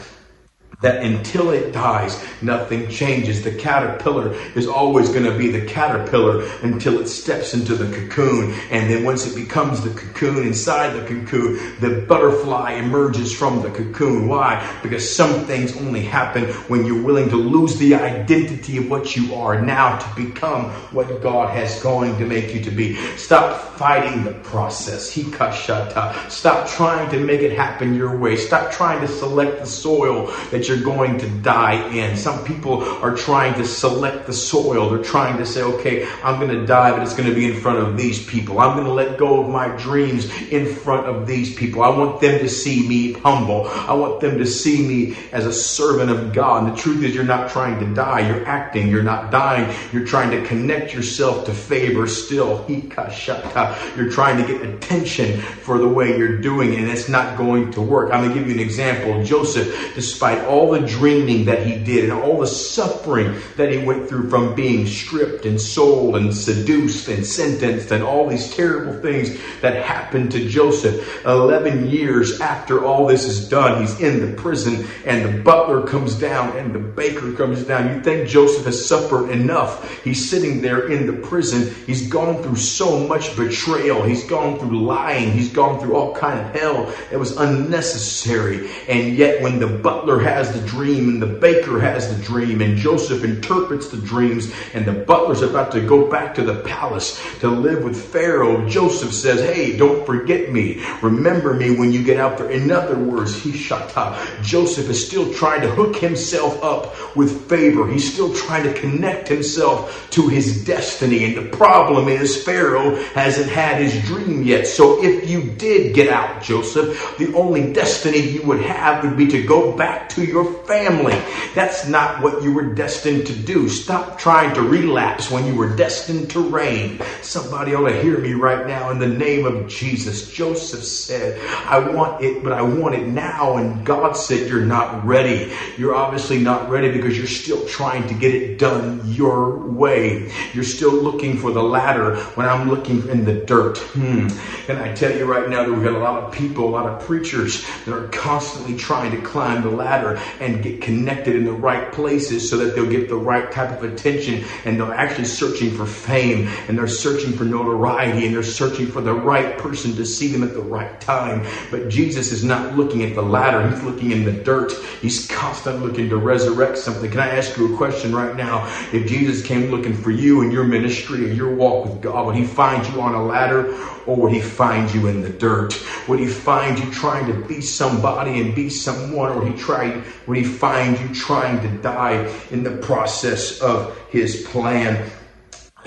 That 0.80 1.02
until 1.02 1.50
it 1.50 1.72
dies, 1.72 2.24
nothing 2.40 2.88
changes. 2.88 3.42
The 3.42 3.50
caterpillar 3.50 4.32
is 4.54 4.68
always 4.68 5.08
going 5.08 5.24
to 5.24 5.36
be 5.36 5.50
the 5.50 5.66
caterpillar 5.66 6.44
until 6.62 7.00
it 7.00 7.08
steps 7.08 7.52
into 7.52 7.74
the 7.74 7.92
cocoon. 7.92 8.54
And 8.70 8.88
then 8.88 9.02
once 9.02 9.26
it 9.26 9.34
becomes 9.34 9.82
the 9.82 9.90
cocoon 9.90 10.46
inside 10.46 10.90
the 10.90 11.04
cocoon, 11.04 11.58
the 11.80 12.04
butterfly 12.06 12.74
emerges 12.74 13.32
from 13.34 13.60
the 13.62 13.70
cocoon. 13.70 14.28
Why? 14.28 14.78
Because 14.82 15.12
some 15.12 15.46
things 15.46 15.76
only 15.78 16.02
happen 16.02 16.44
when 16.68 16.86
you're 16.86 17.02
willing 17.02 17.28
to 17.30 17.36
lose 17.36 17.76
the 17.78 17.96
identity 17.96 18.76
of 18.76 18.88
what 18.88 19.16
you 19.16 19.34
are 19.34 19.60
now 19.60 19.98
to 19.98 20.14
become 20.14 20.66
what 20.92 21.20
God 21.20 21.50
has 21.56 21.82
going 21.82 22.16
to 22.18 22.24
make 22.24 22.54
you 22.54 22.62
to 22.62 22.70
be. 22.70 22.94
Stop 23.16 23.76
fighting 23.76 24.22
the 24.22 24.34
process. 24.34 25.12
Hikashata. 25.12 26.30
Stop 26.30 26.68
trying 26.68 27.10
to 27.10 27.18
make 27.18 27.40
it 27.40 27.50
happen 27.52 27.94
your 27.94 28.16
way. 28.16 28.36
Stop 28.36 28.70
trying 28.70 29.00
to 29.00 29.08
select 29.08 29.58
the 29.58 29.66
soil 29.66 30.26
that 30.52 30.67
you're 30.68 30.82
going 30.82 31.18
to 31.18 31.28
die 31.40 31.88
in. 31.94 32.16
Some 32.16 32.44
people 32.44 32.82
are 32.82 33.16
trying 33.16 33.54
to 33.54 33.64
select 33.64 34.26
the 34.26 34.32
soil. 34.32 34.90
They're 34.90 35.02
trying 35.02 35.38
to 35.38 35.46
say, 35.46 35.62
okay, 35.62 36.06
I'm 36.22 36.38
going 36.38 36.52
to 36.52 36.66
die, 36.66 36.90
but 36.90 37.02
it's 37.02 37.14
going 37.14 37.28
to 37.28 37.34
be 37.34 37.46
in 37.46 37.60
front 37.60 37.78
of 37.78 37.96
these 37.96 38.24
people. 38.26 38.60
I'm 38.60 38.74
going 38.74 38.86
to 38.86 38.92
let 38.92 39.18
go 39.18 39.42
of 39.42 39.48
my 39.48 39.68
dreams 39.76 40.30
in 40.50 40.74
front 40.74 41.06
of 41.06 41.26
these 41.26 41.54
people. 41.54 41.82
I 41.82 41.88
want 41.88 42.20
them 42.20 42.38
to 42.40 42.48
see 42.48 42.86
me 42.86 43.12
humble. 43.14 43.66
I 43.68 43.94
want 43.94 44.20
them 44.20 44.38
to 44.38 44.46
see 44.46 44.86
me 44.86 45.16
as 45.32 45.46
a 45.46 45.52
servant 45.52 46.10
of 46.10 46.32
God. 46.32 46.64
And 46.64 46.76
the 46.76 46.80
truth 46.80 47.02
is, 47.04 47.14
you're 47.14 47.24
not 47.24 47.50
trying 47.50 47.78
to 47.80 47.94
die. 47.94 48.28
You're 48.28 48.46
acting. 48.46 48.88
You're 48.88 49.02
not 49.02 49.30
dying. 49.30 49.74
You're 49.92 50.06
trying 50.06 50.30
to 50.30 50.44
connect 50.46 50.92
yourself 50.92 51.46
to 51.46 51.52
favor 51.54 52.06
still. 52.06 52.64
You're 52.68 54.10
trying 54.10 54.36
to 54.36 54.46
get 54.46 54.62
attention 54.62 55.40
for 55.40 55.78
the 55.78 55.88
way 55.88 56.16
you're 56.18 56.38
doing 56.40 56.72
it, 56.72 56.80
and 56.80 56.88
it's 56.88 57.08
not 57.08 57.36
going 57.38 57.70
to 57.72 57.80
work. 57.80 58.12
I'm 58.12 58.24
going 58.24 58.34
to 58.34 58.38
give 58.38 58.48
you 58.48 58.54
an 58.54 58.60
example. 58.60 59.22
Joseph, 59.22 59.94
despite 59.94 60.44
all 60.44 60.57
all 60.58 60.72
the 60.72 60.80
dreaming 60.80 61.44
that 61.44 61.64
he 61.64 61.78
did 61.78 62.10
and 62.10 62.12
all 62.12 62.40
the 62.40 62.46
suffering 62.46 63.40
that 63.56 63.70
he 63.70 63.78
went 63.78 64.08
through 64.08 64.28
from 64.28 64.56
being 64.56 64.84
stripped 64.88 65.46
and 65.46 65.60
sold 65.60 66.16
and 66.16 66.34
seduced 66.34 67.06
and 67.06 67.24
sentenced 67.24 67.92
and 67.92 68.02
all 68.02 68.26
these 68.26 68.52
terrible 68.56 69.00
things 69.00 69.38
that 69.60 69.84
happened 69.84 70.32
to 70.32 70.48
Joseph. 70.48 71.24
11 71.24 71.88
years 71.88 72.40
after 72.40 72.84
all 72.84 73.06
this 73.06 73.24
is 73.24 73.48
done, 73.48 73.80
he's 73.80 74.00
in 74.00 74.20
the 74.20 74.36
prison 74.36 74.84
and 75.06 75.24
the 75.24 75.42
butler 75.42 75.86
comes 75.86 76.16
down 76.16 76.56
and 76.56 76.74
the 76.74 76.80
baker 76.80 77.32
comes 77.34 77.62
down. 77.62 77.94
You 77.94 78.02
think 78.02 78.28
Joseph 78.28 78.64
has 78.64 78.84
suffered 78.84 79.30
enough. 79.30 80.02
He's 80.02 80.28
sitting 80.28 80.60
there 80.60 80.90
in 80.90 81.06
the 81.06 81.12
prison. 81.12 81.72
He's 81.86 82.08
gone 82.08 82.42
through 82.42 82.56
so 82.56 83.06
much 83.06 83.36
betrayal. 83.36 84.02
He's 84.02 84.24
gone 84.24 84.58
through 84.58 84.84
lying. 84.84 85.30
He's 85.30 85.52
gone 85.52 85.78
through 85.78 85.94
all 85.94 86.16
kind 86.16 86.40
of 86.40 86.52
hell. 86.52 86.92
It 87.12 87.16
was 87.16 87.36
unnecessary. 87.36 88.68
And 88.88 89.14
yet 89.14 89.40
when 89.40 89.60
the 89.60 89.68
butler 89.68 90.18
has 90.18 90.47
the 90.52 90.66
dream 90.66 91.08
and 91.08 91.22
the 91.22 91.26
baker 91.26 91.80
has 91.80 92.14
the 92.14 92.22
dream 92.22 92.60
and 92.60 92.76
Joseph 92.76 93.24
interprets 93.24 93.88
the 93.88 93.96
dreams 93.98 94.52
and 94.74 94.84
the 94.84 94.92
butler's 94.92 95.42
about 95.42 95.72
to 95.72 95.80
go 95.80 96.08
back 96.10 96.34
to 96.34 96.42
the 96.42 96.60
palace 96.62 97.20
to 97.40 97.48
live 97.48 97.84
with 97.84 98.12
Pharaoh, 98.12 98.68
Joseph 98.68 99.12
says, 99.12 99.40
Hey, 99.40 99.76
don't 99.76 100.04
forget 100.06 100.50
me. 100.52 100.84
Remember 101.02 101.54
me 101.54 101.76
when 101.76 101.92
you 101.92 102.02
get 102.02 102.18
out 102.18 102.38
there. 102.38 102.50
In 102.50 102.70
other 102.70 102.98
words, 102.98 103.36
he 103.36 103.52
shut 103.52 103.96
up. 103.96 104.18
Joseph 104.42 104.88
is 104.88 105.06
still 105.06 105.32
trying 105.32 105.62
to 105.62 105.70
hook 105.70 105.96
himself 105.96 106.62
up 106.62 107.16
with 107.16 107.48
favor. 107.48 107.86
He's 107.86 108.12
still 108.12 108.34
trying 108.34 108.64
to 108.64 108.72
connect 108.72 109.28
himself 109.28 110.08
to 110.10 110.28
his 110.28 110.64
destiny. 110.64 111.24
And 111.24 111.36
the 111.36 111.56
problem 111.56 112.08
is 112.08 112.42
Pharaoh 112.42 112.96
hasn't 113.12 113.50
had 113.50 113.80
his 113.80 114.02
dream 114.06 114.42
yet. 114.42 114.66
So 114.66 115.02
if 115.02 115.28
you 115.28 115.42
did 115.42 115.94
get 115.94 116.08
out, 116.08 116.42
Joseph, 116.42 117.16
the 117.18 117.34
only 117.34 117.72
destiny 117.72 118.18
you 118.18 118.42
would 118.42 118.60
have 118.62 119.04
would 119.04 119.16
be 119.16 119.26
to 119.28 119.42
go 119.42 119.76
back 119.76 120.08
to 120.10 120.24
your 120.24 120.37
family. 120.44 121.20
That's 121.54 121.86
not 121.86 122.22
what 122.22 122.42
you 122.42 122.52
were 122.52 122.74
destined 122.74 123.26
to 123.28 123.32
do. 123.34 123.68
Stop 123.68 124.18
trying 124.18 124.54
to 124.54 124.62
relapse 124.62 125.30
when 125.30 125.46
you 125.46 125.54
were 125.54 125.74
destined 125.74 126.30
to 126.30 126.40
reign. 126.40 127.00
Somebody 127.22 127.74
ought 127.74 127.88
to 127.88 128.02
hear 128.02 128.18
me 128.18 128.34
right 128.34 128.66
now 128.66 128.90
in 128.90 128.98
the 128.98 129.08
name 129.08 129.46
of 129.46 129.68
Jesus. 129.68 130.30
Joseph 130.30 130.84
said, 130.84 131.40
I 131.66 131.78
want 131.78 132.22
it, 132.22 132.42
but 132.42 132.52
I 132.52 132.62
want 132.62 132.94
it 132.94 133.06
now. 133.06 133.56
And 133.56 133.84
God 133.84 134.12
said, 134.12 134.48
You're 134.48 134.64
not 134.64 135.04
ready. 135.04 135.52
You're 135.76 135.94
obviously 135.94 136.38
not 136.38 136.68
ready 136.68 136.90
because 136.90 137.16
you're 137.16 137.26
still 137.26 137.66
trying 137.66 138.06
to 138.08 138.14
get 138.14 138.34
it 138.34 138.58
done 138.58 139.00
your 139.04 139.56
way. 139.56 140.32
You're 140.52 140.64
still 140.64 140.92
looking 140.92 141.38
for 141.38 141.52
the 141.52 141.62
ladder 141.62 142.16
when 142.34 142.48
I'm 142.48 142.68
looking 142.68 143.08
in 143.08 143.24
the 143.24 143.34
dirt. 143.34 143.78
Hmm. 143.78 144.28
And 144.68 144.78
I 144.78 144.94
tell 144.94 145.16
you 145.16 145.24
right 145.24 145.48
now 145.48 145.64
that 145.64 145.72
we've 145.72 145.82
got 145.82 145.94
a 145.94 145.98
lot 145.98 146.22
of 146.22 146.32
people, 146.32 146.68
a 146.68 146.70
lot 146.70 146.86
of 146.86 147.06
preachers 147.06 147.64
that 147.84 147.94
are 147.94 148.08
constantly 148.08 148.76
trying 148.76 149.10
to 149.12 149.20
climb 149.20 149.62
the 149.62 149.70
ladder 149.70 150.20
and 150.40 150.62
get 150.62 150.80
connected 150.80 151.36
in 151.36 151.44
the 151.44 151.52
right 151.52 151.92
places 151.92 152.48
so 152.48 152.56
that 152.58 152.74
they'll 152.74 152.90
get 152.90 153.08
the 153.08 153.16
right 153.16 153.50
type 153.52 153.70
of 153.70 153.82
attention 153.84 154.44
and 154.64 154.78
they're 154.78 154.94
actually 154.94 155.24
searching 155.24 155.70
for 155.70 155.86
fame 155.86 156.48
and 156.68 156.78
they're 156.78 156.88
searching 156.88 157.32
for 157.32 157.44
notoriety 157.44 158.26
and 158.26 158.34
they're 158.34 158.42
searching 158.42 158.86
for 158.86 159.00
the 159.00 159.14
right 159.14 159.58
person 159.58 159.94
to 159.96 160.04
see 160.04 160.28
them 160.28 160.42
at 160.42 160.54
the 160.54 160.60
right 160.60 161.00
time. 161.00 161.46
But 161.70 161.88
Jesus 161.88 162.32
is 162.32 162.44
not 162.44 162.76
looking 162.76 163.02
at 163.02 163.14
the 163.14 163.22
ladder, 163.22 163.68
he's 163.68 163.82
looking 163.82 164.12
in 164.12 164.24
the 164.24 164.32
dirt. 164.32 164.72
He's 165.00 165.26
constantly 165.28 165.88
looking 165.88 166.08
to 166.08 166.16
resurrect 166.16 166.78
something. 166.78 167.10
Can 167.10 167.20
I 167.20 167.28
ask 167.28 167.56
you 167.56 167.74
a 167.74 167.76
question 167.76 168.14
right 168.14 168.36
now? 168.36 168.66
If 168.92 169.06
Jesus 169.06 169.44
came 169.46 169.70
looking 169.70 169.94
for 169.94 170.10
you 170.10 170.42
in 170.42 170.50
your 170.50 170.64
ministry 170.64 171.24
or 171.24 171.32
your 171.32 171.54
walk 171.54 171.86
with 171.86 172.00
God, 172.00 172.26
would 172.26 172.36
he 172.36 172.44
find 172.44 172.86
you 172.88 173.00
on 173.00 173.14
a 173.14 173.24
ladder 173.24 173.74
or 174.06 174.16
would 174.16 174.32
he 174.32 174.40
find 174.40 174.92
you 174.92 175.06
in 175.06 175.22
the 175.22 175.28
dirt? 175.28 175.80
Would 176.08 176.18
he 176.18 176.26
find 176.26 176.78
you 176.78 176.90
trying 176.90 177.26
to 177.26 177.46
be 177.46 177.60
somebody 177.60 178.40
and 178.40 178.54
be 178.54 178.70
someone 178.70 179.32
or 179.32 179.46
he 179.46 179.54
tried 179.56 180.02
would 180.26 180.36
he 180.36 180.44
find 180.44 180.98
you 180.98 181.14
trying 181.14 181.60
to 181.60 181.68
die 181.82 182.32
in 182.50 182.62
the 182.62 182.76
process 182.78 183.60
of 183.60 183.98
his 184.08 184.42
plan? 184.48 185.10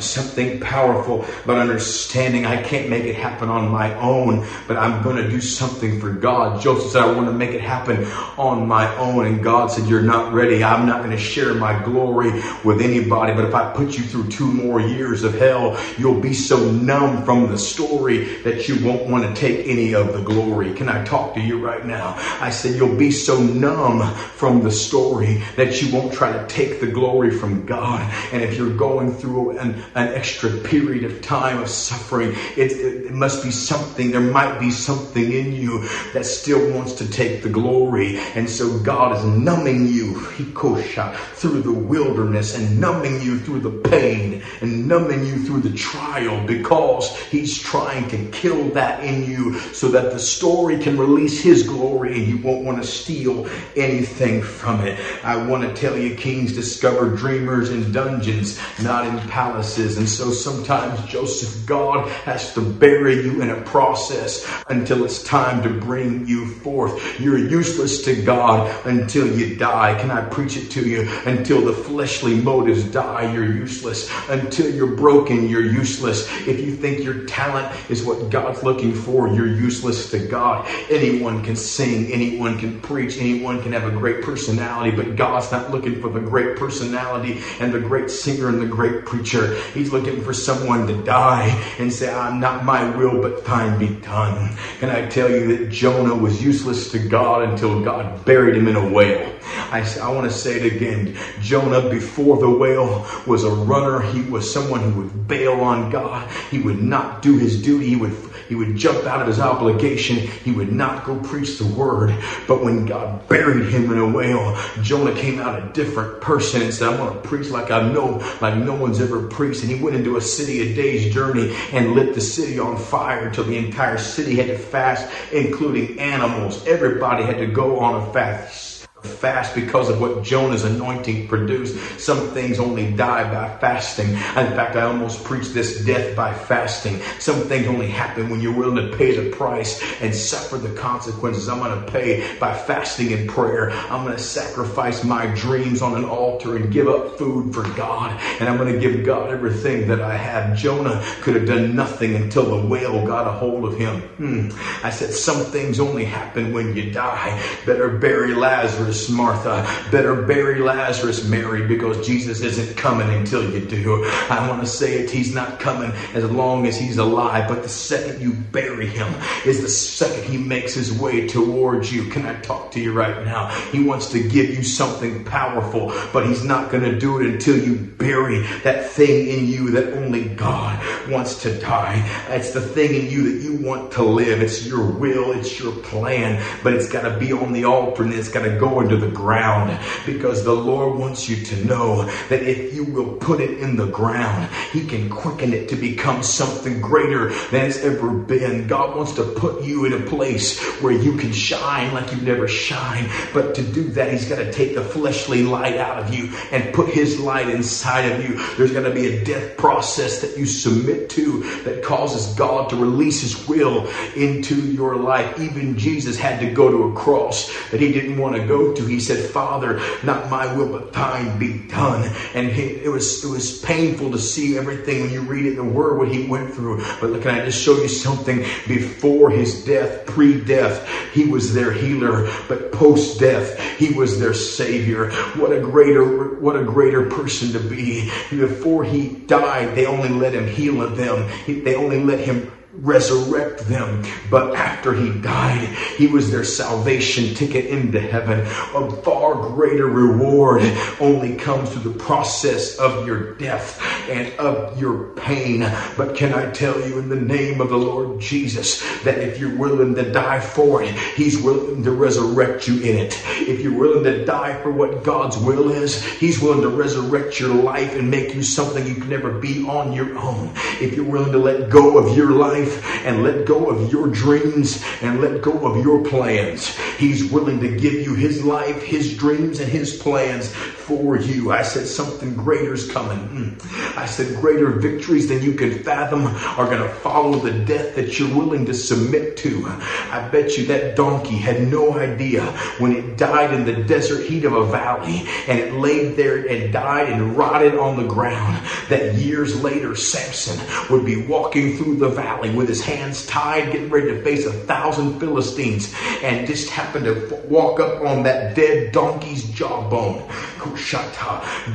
Something 0.02 0.60
powerful, 0.60 1.26
but 1.46 1.58
understanding 1.58 2.46
I 2.46 2.62
can't 2.62 2.90
make 2.90 3.06
it 3.06 3.16
happen 3.16 3.50
on 3.50 3.70
my 3.70 3.96
own, 3.98 4.46
but 4.68 4.78
I'm 4.78 5.02
going 5.04 5.18
to 5.18 5.30
do 5.30 5.42
something 5.42 6.00
for 6.00 6.10
God. 6.10 6.62
Joseph 6.62 6.92
said, 6.92 7.04
I 7.04 7.12
want 7.12 7.28
to 7.28 7.34
make 7.34 7.52
it 7.52 7.62
happen 7.62 8.06
on 8.38 8.68
my 8.68 8.94
own. 8.98 9.26
And 9.26 9.44
God 9.44 9.72
said, 9.72 9.88
You're 9.88 10.02
not 10.02 10.34
ready. 10.34 10.64
I'm 10.64 10.86
not 10.86 11.00
going 11.00 11.12
to 11.12 11.18
share 11.18 11.54
my 11.54 11.82
glory 11.84 12.32
with 12.64 12.82
anybody. 12.82 13.34
But 13.34 13.46
if 13.46 13.56
I 13.56 13.72
put 13.74 13.98
you 13.98 14.04
through 14.04 14.30
two 14.30 14.52
more 14.52 14.80
years 14.80 15.24
of 15.24 15.38
hell, 15.38 15.80
you'll 15.98 16.22
be 16.22 16.34
so 16.34 16.72
numb 16.72 17.24
from 17.24 17.50
the 17.50 17.58
story 17.58 18.26
that 18.44 18.68
you 18.68 18.84
won't 18.86 19.08
want 19.08 19.24
to 19.24 19.40
take 19.40 19.68
any 19.68 19.94
of 19.94 20.14
the 20.14 20.22
glory. 20.22 20.74
Can 20.74 20.90
I 20.90 21.04
talk 21.04 21.34
to 21.36 21.42
you 21.42 21.60
right 21.60 21.86
now? 21.86 22.16
I 22.40 22.50
said, 22.50 22.76
You'll 22.76 22.98
be 22.98 23.12
so 23.12 23.42
numb 23.42 24.02
from 24.16 24.64
the 24.64 24.72
story 24.72 25.42
that 25.56 25.82
you 25.82 25.94
won't 25.94 26.14
try 26.14 26.32
to 26.32 26.48
take 26.48 26.80
the 26.80 26.88
glory 26.88 27.32
from 27.32 27.66
God. 27.66 28.02
And 28.32 28.42
if 28.42 28.58
you're 28.58 28.76
going 28.76 29.14
through 29.14 29.58
an 29.60 29.84
an 29.96 30.08
extra 30.10 30.50
period 30.60 31.04
of 31.04 31.22
time 31.22 31.62
of 31.62 31.70
suffering. 31.70 32.34
It, 32.56 32.72
it, 32.72 33.12
must 33.12 33.44
be 33.44 33.52
something, 33.52 34.12
there 34.12 34.22
might 34.22 34.58
be 34.58 34.72
something 34.72 35.32
in 35.32 35.52
you 35.52 35.88
that 36.14 36.26
still 36.26 36.74
wants 36.74 36.94
to 36.94 37.10
take 37.10 37.44
the 37.44 37.50
glory. 37.50 38.18
And 38.36 38.50
so 38.50 38.80
God 38.80 39.18
is 39.18 39.24
numbing 39.26 39.88
you, 39.88 40.14
hikosha, 40.14 41.16
through 41.16 41.62
the 41.62 41.74
wilderness 41.74 42.58
and 42.58 42.80
numbing 42.80 43.22
you 43.22 43.38
through 43.40 43.60
the 43.60 43.90
pain 43.90 44.42
and 44.62 44.88
numbing 44.88 45.26
you 45.26 45.44
through 45.44 45.62
the 45.62 45.76
trial 45.76 46.46
because 46.48 47.16
He's 47.24 47.60
trying 47.60 48.08
to 48.10 48.26
kill 48.32 48.70
that 48.70 49.04
in 49.04 49.30
you 49.30 49.60
so 49.74 49.90
that 49.90 50.12
the 50.12 50.20
story 50.20 50.80
can 50.80 50.98
release 50.98 51.42
His 51.42 51.68
glory 51.68 52.18
and 52.18 52.28
you 52.28 52.38
won't 52.38 52.64
want 52.64 52.82
to 52.82 52.88
steal 52.88 53.48
anything 53.76 54.42
from 54.42 54.82
it. 54.82 55.00
I 55.24 55.46
want 55.46 55.64
to 55.64 55.80
tell 55.80 55.98
you, 55.98 56.16
kings 56.16 56.54
discover 56.54 57.16
dreamers 57.16 57.72
in 57.72 57.92
dungeons, 57.92 58.60
not 58.82 59.06
in 59.06 59.20
palaces 59.30 59.81
and 59.82 60.08
so 60.08 60.32
sometimes, 60.32 61.04
Joseph, 61.10 61.66
God 61.66 62.08
has 62.24 62.54
to 62.54 62.62
bury 62.62 63.24
you 63.24 63.42
in 63.42 63.50
a 63.50 63.62
process 63.62 64.48
until 64.70 65.04
it's 65.04 65.24
time 65.24 65.64
to 65.64 65.70
bring 65.70 66.28
you 66.28 66.46
forth. 66.46 67.20
You're 67.20 67.38
useless 67.38 68.04
to 68.04 68.22
God 68.22 68.70
until 68.86 69.28
you 69.28 69.56
die. 69.56 70.00
Can 70.00 70.12
I 70.12 70.22
preach 70.22 70.56
it 70.56 70.70
to 70.72 70.88
you? 70.88 71.10
Until 71.26 71.62
the 71.62 71.74
fleshly 71.74 72.36
motives 72.36 72.84
die, 72.84 73.34
you're 73.34 73.52
useless. 73.52 74.10
Until 74.30 74.72
you're 74.74 74.96
broken, 74.96 75.50
you're 75.50 75.66
useless. 75.66 76.28
If 76.48 76.60
you 76.60 76.76
think 76.76 77.04
your 77.04 77.26
talent 77.26 77.76
is 77.90 78.06
what 78.06 78.30
God's 78.30 78.64
looking 78.64 78.94
for, 78.94 79.28
you're 79.30 79.48
useless 79.48 80.12
to 80.12 80.20
God. 80.20 80.68
Anyone 80.90 81.44
can 81.44 81.56
sing, 81.56 82.12
anyone 82.12 82.60
can 82.60 82.80
preach, 82.82 83.18
anyone 83.18 83.62
can 83.64 83.72
have 83.72 83.86
a 83.86 83.92
great 83.92 84.22
personality, 84.22 84.96
but 84.96 85.16
God's 85.16 85.52
not 85.52 85.72
looking 85.72 86.00
for 86.00 86.10
the 86.10 86.20
great 86.20 86.58
personality 86.58 87.42
and 87.60 87.74
the 87.74 87.80
great 87.80 88.12
singer 88.12 88.50
and 88.50 88.62
the 88.62 88.68
great 88.68 89.06
preacher. 89.06 89.61
He's 89.74 89.92
looking 89.92 90.22
for 90.22 90.34
someone 90.34 90.88
to 90.88 91.04
die 91.04 91.48
and 91.80 91.92
say, 91.92 92.14
I'm 92.14 92.40
not 92.40 92.66
my 92.66 92.90
will, 92.96 93.22
but 93.22 93.46
thine 93.46 93.80
be 93.80 93.90
done. 94.02 94.56
Can 94.80 94.90
I 94.90 95.08
tell 95.08 95.30
you 95.30 95.58
that 95.58 95.70
Jonah 95.70 96.16
was 96.16 96.44
useless 96.44 96.92
to 96.92 97.00
God 97.00 97.44
until 97.44 97.84
God 97.84 98.26
buried 98.26 98.56
him 98.56 98.68
in 98.68 98.76
a 98.76 98.90
whale? 98.90 99.34
I, 99.72 99.88
I 100.02 100.12
want 100.12 100.30
to 100.30 100.38
say 100.38 100.60
it 100.60 100.76
again. 100.76 101.18
Jonah, 101.42 101.90
before 101.90 102.38
the 102.40 102.50
whale, 102.50 103.06
was 103.26 103.44
a 103.44 103.50
runner. 103.50 104.02
He 104.02 104.22
was 104.22 104.52
someone 104.52 104.82
who 104.82 105.02
would 105.02 105.28
bail 105.28 105.62
on 105.62 105.90
God. 105.90 106.30
He 106.50 106.60
would 106.60 106.82
not 106.82 107.22
do 107.22 107.38
his 107.38 107.62
duty. 107.62 107.88
He 107.88 107.96
would 107.96 108.16
he 108.52 108.56
would 108.56 108.76
jump 108.76 109.06
out 109.06 109.22
of 109.22 109.28
his 109.28 109.40
obligation. 109.40 110.18
He 110.18 110.52
would 110.52 110.74
not 110.74 111.06
go 111.06 111.18
preach 111.22 111.58
the 111.58 111.66
word. 111.66 112.14
But 112.50 112.62
when 112.62 112.86
God 112.86 113.26
buried 113.30 113.72
him 113.72 113.90
in 113.90 113.98
a 113.98 114.06
whale, 114.06 114.58
Jonah 114.82 115.16
came 115.16 115.40
out 115.40 115.58
a 115.58 115.72
different 115.72 116.20
person 116.20 116.62
and 116.62 116.74
said, 116.74 116.90
I'm 116.90 116.98
going 116.98 117.14
to 117.14 117.20
preach 117.22 117.50
like 117.50 117.72
I 117.72 117.90
know, 117.90 118.22
like 118.42 118.58
no 118.58 118.76
one's 118.76 119.00
ever 119.00 119.26
preached. 119.26 119.51
And 119.60 119.70
he 119.70 119.76
went 119.76 119.98
into 119.98 120.16
a 120.16 120.22
city 120.22 120.72
a 120.72 120.74
day's 120.74 121.14
journey 121.14 121.54
and 121.74 121.92
lit 121.92 122.16
the 122.16 122.22
city 122.22 122.58
on 122.58 122.78
fire 122.78 123.28
until 123.28 123.44
the 123.44 123.58
entire 123.58 123.98
city 123.98 124.38
had 124.38 124.48
to 124.48 124.58
fast, 124.58 125.12
including 125.34 126.00
animals. 126.00 126.66
Everybody 126.66 127.24
had 127.24 127.40
to 127.40 127.48
go 127.48 127.80
on 127.80 128.08
a 128.08 128.14
fast 128.14 128.81
fast 129.04 129.56
because 129.56 129.90
of 129.90 130.00
what 130.00 130.24
Jonah's 130.24 130.64
anointing 130.64 131.28
produced. 131.28 131.78
Some 132.00 132.30
things 132.30 132.60
only 132.60 132.92
die 132.92 133.32
by 133.32 133.58
fasting. 133.58 134.10
In 134.10 134.16
fact, 134.16 134.76
I 134.76 134.84
almost 134.84 135.24
preached 135.24 135.54
this 135.54 135.84
death 135.86 136.16
by 136.16 136.34
fasting. 136.34 137.02
Some 137.20 137.42
things 137.42 137.68
only 137.68 137.88
happen 137.88 138.30
when 138.30 138.42
you're 138.42 138.56
willing 138.56 138.90
to 138.90 138.96
pay 138.98 139.16
the 139.16 139.36
price 139.36 139.82
and 140.02 140.14
suffer 140.14 140.58
the 140.58 140.74
consequences. 140.76 141.50
I'm 141.50 141.60
going 141.60 141.84
to 141.84 141.92
pay 141.92 142.38
by 142.40 142.56
fasting 142.56 143.14
and 143.14 143.30
prayer. 143.30 143.72
I'm 143.72 144.04
going 144.06 144.16
to 144.16 144.24
sacrifice 144.24 145.04
my 145.04 145.26
dreams 145.36 145.82
on 145.82 145.96
an 145.96 146.06
altar 146.06 146.56
and 146.56 146.72
give 146.72 146.88
up 146.88 147.18
food 147.18 147.54
for 147.54 147.64
God. 147.76 148.20
And 148.40 148.48
I'm 148.48 148.58
going 148.58 148.74
to 148.74 148.80
give 148.80 149.06
God 149.06 149.32
everything 149.32 149.88
that 149.88 150.02
I 150.02 150.16
have. 150.16 150.58
Jonah 150.58 151.04
could 151.22 151.36
have 151.36 151.48
done 151.48 151.76
nothing 151.76 152.16
until 152.16 152.46
the 152.46 152.68
whale 152.68 153.06
got 153.06 153.28
a 153.28 153.32
hold 153.32 153.66
of 153.66 153.78
him. 153.78 154.02
Hmm. 154.02 154.50
I 154.84 154.90
said, 154.90 155.12
some 155.12 155.46
things 155.46 155.80
only 155.80 156.06
happen 156.06 156.54
when 156.54 156.76
you 156.76 156.92
die. 156.92 157.42
Better 157.66 157.90
bury 157.90 158.34
Lazarus 158.34 158.91
Lazarus, 158.92 159.10
Martha. 159.10 159.90
Better 159.90 160.22
bury 160.22 160.60
Lazarus, 160.60 161.24
Mary, 161.26 161.66
because 161.66 162.06
Jesus 162.06 162.42
isn't 162.42 162.76
coming 162.76 163.10
until 163.10 163.50
you 163.50 163.66
do. 163.66 164.04
I 164.30 164.46
want 164.50 164.62
to 164.62 164.68
say 164.68 164.96
it, 164.96 165.10
he's 165.10 165.34
not 165.34 165.62
coming 165.62 165.92
as 166.14 166.30
long 166.30 166.68
as 166.68 166.78
he's 166.78 166.98
alive, 166.98 167.48
but 167.48 167.64
the 167.64 167.70
second 167.70 168.22
you 168.22 168.34
bury 168.34 168.88
him 168.88 169.14
is 169.46 169.62
the 169.62 169.70
second 169.70 170.26
he 170.26 170.38
makes 170.38 170.74
his 170.74 170.92
way 170.92 171.26
towards 171.26 171.94
you. 171.94 172.10
Can 172.10 172.26
I 172.26 172.38
talk 172.42 172.72
to 172.72 172.82
you 172.82 172.92
right 172.92 173.24
now? 173.24 173.48
He 173.72 173.82
wants 173.82 174.08
to 174.12 174.20
give 174.22 174.50
you 174.50 174.62
something 174.64 175.24
powerful, 175.24 175.94
but 176.12 176.26
he's 176.26 176.44
not 176.44 176.70
going 176.70 176.84
to 176.84 177.00
do 177.00 177.22
it 177.22 177.28
until 177.28 177.58
you 177.58 177.76
bury 177.76 178.42
that 178.64 178.90
thing 178.90 179.28
in 179.28 179.48
you 179.48 179.72
that 179.72 179.94
only 179.94 180.26
God 180.26 180.78
wants 181.10 181.42
to 181.44 181.60
die. 181.62 182.04
It's 182.30 182.52
the 182.52 182.60
thing 182.60 182.94
in 182.94 183.10
you 183.10 183.32
that 183.32 183.42
you 183.42 183.54
want 183.56 183.94
to 183.94 184.04
live. 184.04 184.42
It's 184.42 184.66
your 184.66 184.86
will, 184.86 185.32
it's 185.32 185.58
your 185.60 185.72
plan, 185.72 186.44
but 186.62 186.74
it's 186.74 186.90
got 186.90 187.04
to 187.04 187.18
be 187.18 187.32
on 187.32 187.54
the 187.54 187.64
altar 187.64 188.04
and 188.04 188.14
it's 188.14 188.28
got 188.28 188.44
to 188.44 188.60
go 188.60 188.81
into 188.82 188.98
the 188.98 189.10
ground 189.10 189.80
because 190.06 190.44
the 190.44 190.54
Lord 190.54 190.98
wants 190.98 191.30
you 191.30 191.44
to 191.46 191.66
know 191.66 192.04
that 192.30 192.44
if 192.44 192.74
you 192.74 192.84
will 192.84 193.16
put 193.18 193.40
it 193.42 193.60
in 193.60 193.76
the 193.76 193.88
ground, 193.88 194.50
He 194.72 194.86
can 194.86 195.10
quicken 195.10 195.54
it 195.54 195.70
to 195.70 195.76
become 195.76 196.24
something 196.24 196.82
greater 196.82 197.30
than 197.50 197.66
it's 197.66 197.84
ever 197.84 198.12
been. 198.12 198.68
God 198.68 198.96
wants 198.96 199.14
to 199.14 199.24
put 199.24 199.64
you 199.64 199.86
in 199.86 199.94
a 199.94 200.06
place 200.06 200.60
where 200.82 200.94
you 200.94 201.18
can 201.18 201.32
shine 201.32 201.94
like 201.94 202.12
you've 202.12 202.24
never 202.24 202.48
shined. 202.48 203.10
But 203.34 203.56
to 203.56 203.64
do 203.64 203.84
that, 203.92 204.12
He's 204.12 204.28
got 204.28 204.38
to 204.38 204.52
take 204.52 204.76
the 204.76 204.84
fleshly 204.84 205.44
light 205.44 205.78
out 205.78 206.00
of 206.00 206.14
you 206.14 206.32
and 206.52 206.74
put 206.74 206.90
His 206.90 207.20
light 207.20 207.50
inside 207.50 208.12
of 208.12 208.24
you. 208.24 208.36
There's 208.56 208.72
going 208.72 208.86
to 208.86 208.94
be 208.94 209.08
a 209.08 209.24
death 209.24 209.58
process 209.58 210.22
that 210.22 210.38
you 210.38 210.46
submit 210.46 211.10
to 211.12 211.44
that 211.64 211.84
causes 211.84 212.36
God 212.36 212.70
to 212.70 212.76
release 212.76 213.22
His 213.22 213.48
will 213.48 213.88
into 214.16 214.56
your 214.56 214.96
life. 214.96 215.40
Even 215.40 215.78
Jesus 215.78 216.18
had 216.18 216.40
to 216.40 216.52
go 216.52 216.70
to 216.70 216.92
a 216.92 216.96
cross 216.96 217.52
that 217.70 217.80
He 217.80 217.92
didn't 217.92 218.18
want 218.18 218.36
to 218.36 218.46
go 218.46 218.71
to. 218.76 218.86
He 218.86 219.00
said, 219.00 219.30
Father, 219.32 219.82
not 220.04 220.30
my 220.30 220.54
will, 220.56 220.72
but 220.72 220.94
thine 220.94 221.38
be 221.38 221.68
done. 221.68 222.12
And 222.34 222.48
it 222.48 222.90
was 222.90 223.24
it 223.24 223.30
was 223.30 223.60
painful 223.60 224.12
to 224.12 224.20
see 224.20 224.58
everything 224.58 225.02
when 225.02 225.12
you 225.12 225.22
read 225.22 225.46
it 225.46 225.52
in 225.52 225.56
the 225.58 225.64
Word 225.64 225.98
what 225.98 226.12
He 226.12 226.28
went 226.28 226.54
through. 226.54 226.84
But 227.00 227.12
look, 227.12 227.24
can 227.24 227.40
I 227.40 227.46
just 227.46 227.62
show 227.62 227.82
you 227.82 227.88
something? 227.88 228.40
Before 228.68 229.30
His 229.30 229.64
death, 229.64 230.06
pre-death, 230.06 230.88
He 231.14 231.26
was 231.26 231.54
their 231.54 231.72
healer, 231.72 232.30
but 232.48 232.72
post-death, 232.72 233.60
He 233.78 233.94
was 233.94 234.20
their 234.20 234.34
Savior. 234.34 235.12
What 235.36 235.52
a 235.52 235.60
greater 235.60 236.36
what 236.36 236.56
a 236.56 236.64
greater 236.64 237.10
person 237.10 237.54
to 237.54 237.60
be. 237.60 238.12
Before 238.30 238.84
He 238.84 239.10
died, 239.28 239.76
they 239.76 239.86
only 239.86 240.10
let 240.10 240.34
Him 240.34 240.48
heal 240.48 240.82
them. 240.96 241.30
They 241.46 241.76
only 241.76 242.04
let 242.04 242.20
Him 242.20 242.52
resurrect 242.74 243.68
them. 243.68 244.04
But 244.30 244.56
after 244.56 244.94
he 244.94 245.10
died, 245.22 245.68
he 245.98 246.08
was 246.08 246.32
their 246.32 246.44
salvation 246.44 247.36
ticket 247.36 247.66
into 247.66 248.00
heaven. 248.00 248.42
A 248.42 248.92
far 249.04 249.36
greater 249.50 249.88
reward 249.88 250.64
only 251.00 251.36
comes 251.36 251.72
through 251.72 251.92
the 251.92 252.00
process 252.00 252.78
of 252.78 253.06
your 253.06 253.34
death 253.36 253.82
and 254.10 254.32
of 254.40 254.80
your 254.80 255.10
pain. 255.16 255.60
But 255.98 256.16
can 256.16 256.34
I 256.34 256.52
tell 256.52 256.80
you 256.88 257.00
in 257.00 257.10
the 257.10 257.20
name 257.20 257.62
of 257.62 257.70
the 257.70 257.78
Lord 257.78 258.20
Jesus 258.20 258.82
that 259.04 259.20
if 259.20 259.40
you're 259.40 259.56
willing 259.56 259.96
to 259.96 260.12
die 260.12 260.40
for 260.40 260.84
it, 260.84 260.96
he's 261.16 261.42
willing 261.42 261.84
to 261.84 261.92
resurrect 261.92 262.68
you 262.68 262.82
in 262.82 262.98
it. 262.98 263.22
If 263.28 263.62
you're 263.62 263.78
willing 263.78 264.04
to 264.04 264.26
die 264.26 264.62
for 264.62 264.72
what 264.72 265.04
God's 265.04 265.38
will 265.38 265.72
is, 265.72 266.04
he's 266.04 266.42
willing 266.42 266.62
to 266.62 266.70
resurrect 266.70 267.40
your 267.40 267.54
life 267.54 267.96
and 267.96 268.10
make 268.10 268.34
you 268.34 268.44
something 268.44 268.86
you 268.86 268.96
can 268.96 269.10
never 269.10 269.32
be 269.40 269.66
on 269.68 269.94
your 269.94 270.18
own. 270.18 270.52
If 270.80 270.96
you're 270.96 271.06
willing 271.06 271.32
to 271.32 271.40
let 271.40 271.70
go 271.70 271.98
of 271.98 272.16
your 272.16 272.32
life, 272.32 272.82
and 273.06 273.24
let 273.24 273.46
go 273.46 273.70
of 273.70 273.92
your 273.92 274.08
dreams 274.08 274.84
and 275.02 275.22
let 275.22 275.42
go 275.42 275.52
of 275.66 275.84
your 275.84 276.04
plans. 276.04 276.78
He's 276.98 277.32
willing 277.32 277.60
to 277.62 277.70
give 277.78 277.94
you 277.94 278.14
his 278.16 278.44
life, 278.44 278.82
his 278.84 279.18
dreams, 279.18 279.60
and 279.60 279.72
his 279.72 279.98
plans 279.98 280.54
for 280.54 281.18
you. 281.18 281.52
I 281.52 281.62
said 281.64 281.88
something 281.88 282.36
greater 282.36 282.74
is 282.74 282.90
coming. 282.92 283.18
Mm. 283.30 283.91
I 283.98 284.06
said 284.06 284.40
greater 284.40 284.70
victories 284.70 285.28
than 285.28 285.42
you 285.42 285.54
can 285.54 285.84
fathom 285.84 286.28
are 286.28 286.66
going 286.66 286.82
to 286.82 286.90
follow 286.90 287.40
the 287.40 287.52
death 287.52 287.96
that 287.96 288.18
you're 288.20 288.34
willing 288.36 288.66
to 288.66 288.74
submit 288.74 289.38
to. 289.38 289.66
I 289.68 290.28
bet 290.32 290.58
you 290.58 290.66
that 290.68 290.96
donkey 290.96 291.38
had 291.38 291.68
no 291.68 291.98
idea 291.98 292.46
when 292.80 292.96
it 292.96 293.18
died 293.18 293.54
in 293.54 293.66
the 293.66 293.84
desert 293.84 294.26
heat 294.26 294.46
of 294.46 294.54
a 294.54 294.66
valley 294.66 295.24
and 295.48 295.60
it 295.60 295.74
laid 295.74 296.16
there 296.16 296.46
and 296.48 296.72
died 296.72 297.10
and 297.10 297.36
rotted 297.38 297.76
on 297.76 297.98
the 297.98 298.08
ground 298.08 298.66
that 298.90 299.16
years 299.16 299.62
later 299.62 299.96
Samson 299.96 300.60
would 300.90 301.06
be 301.06 301.26
walking 301.26 301.78
through 301.78 301.98
the 301.98 302.10
valley 302.10 302.54
with 302.54 302.68
his 302.68 302.84
hands 302.84 303.26
tied, 303.26 303.72
getting 303.72 303.90
ready 303.90 304.08
to 304.08 304.24
face 304.24 304.46
a 304.46 304.54
thousand 304.54 305.20
Philistines, 305.20 305.94
and 306.22 306.48
just 306.48 306.70
happened 306.70 307.06
to 307.06 307.42
walk 307.46 307.80
up 307.80 308.02
on 308.02 308.24
that 308.24 308.56
dead 308.56 308.92
donkey's 308.92 309.50
jawbone. 309.52 310.28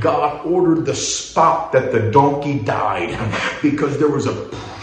God 0.00 0.46
ordered 0.46 0.86
the 0.86 0.94
spot 0.94 1.72
that 1.72 1.92
the 1.92 2.05
donkey 2.10 2.60
died 2.60 3.18
because 3.62 3.98
there 3.98 4.08
was 4.08 4.26
a 4.26 4.75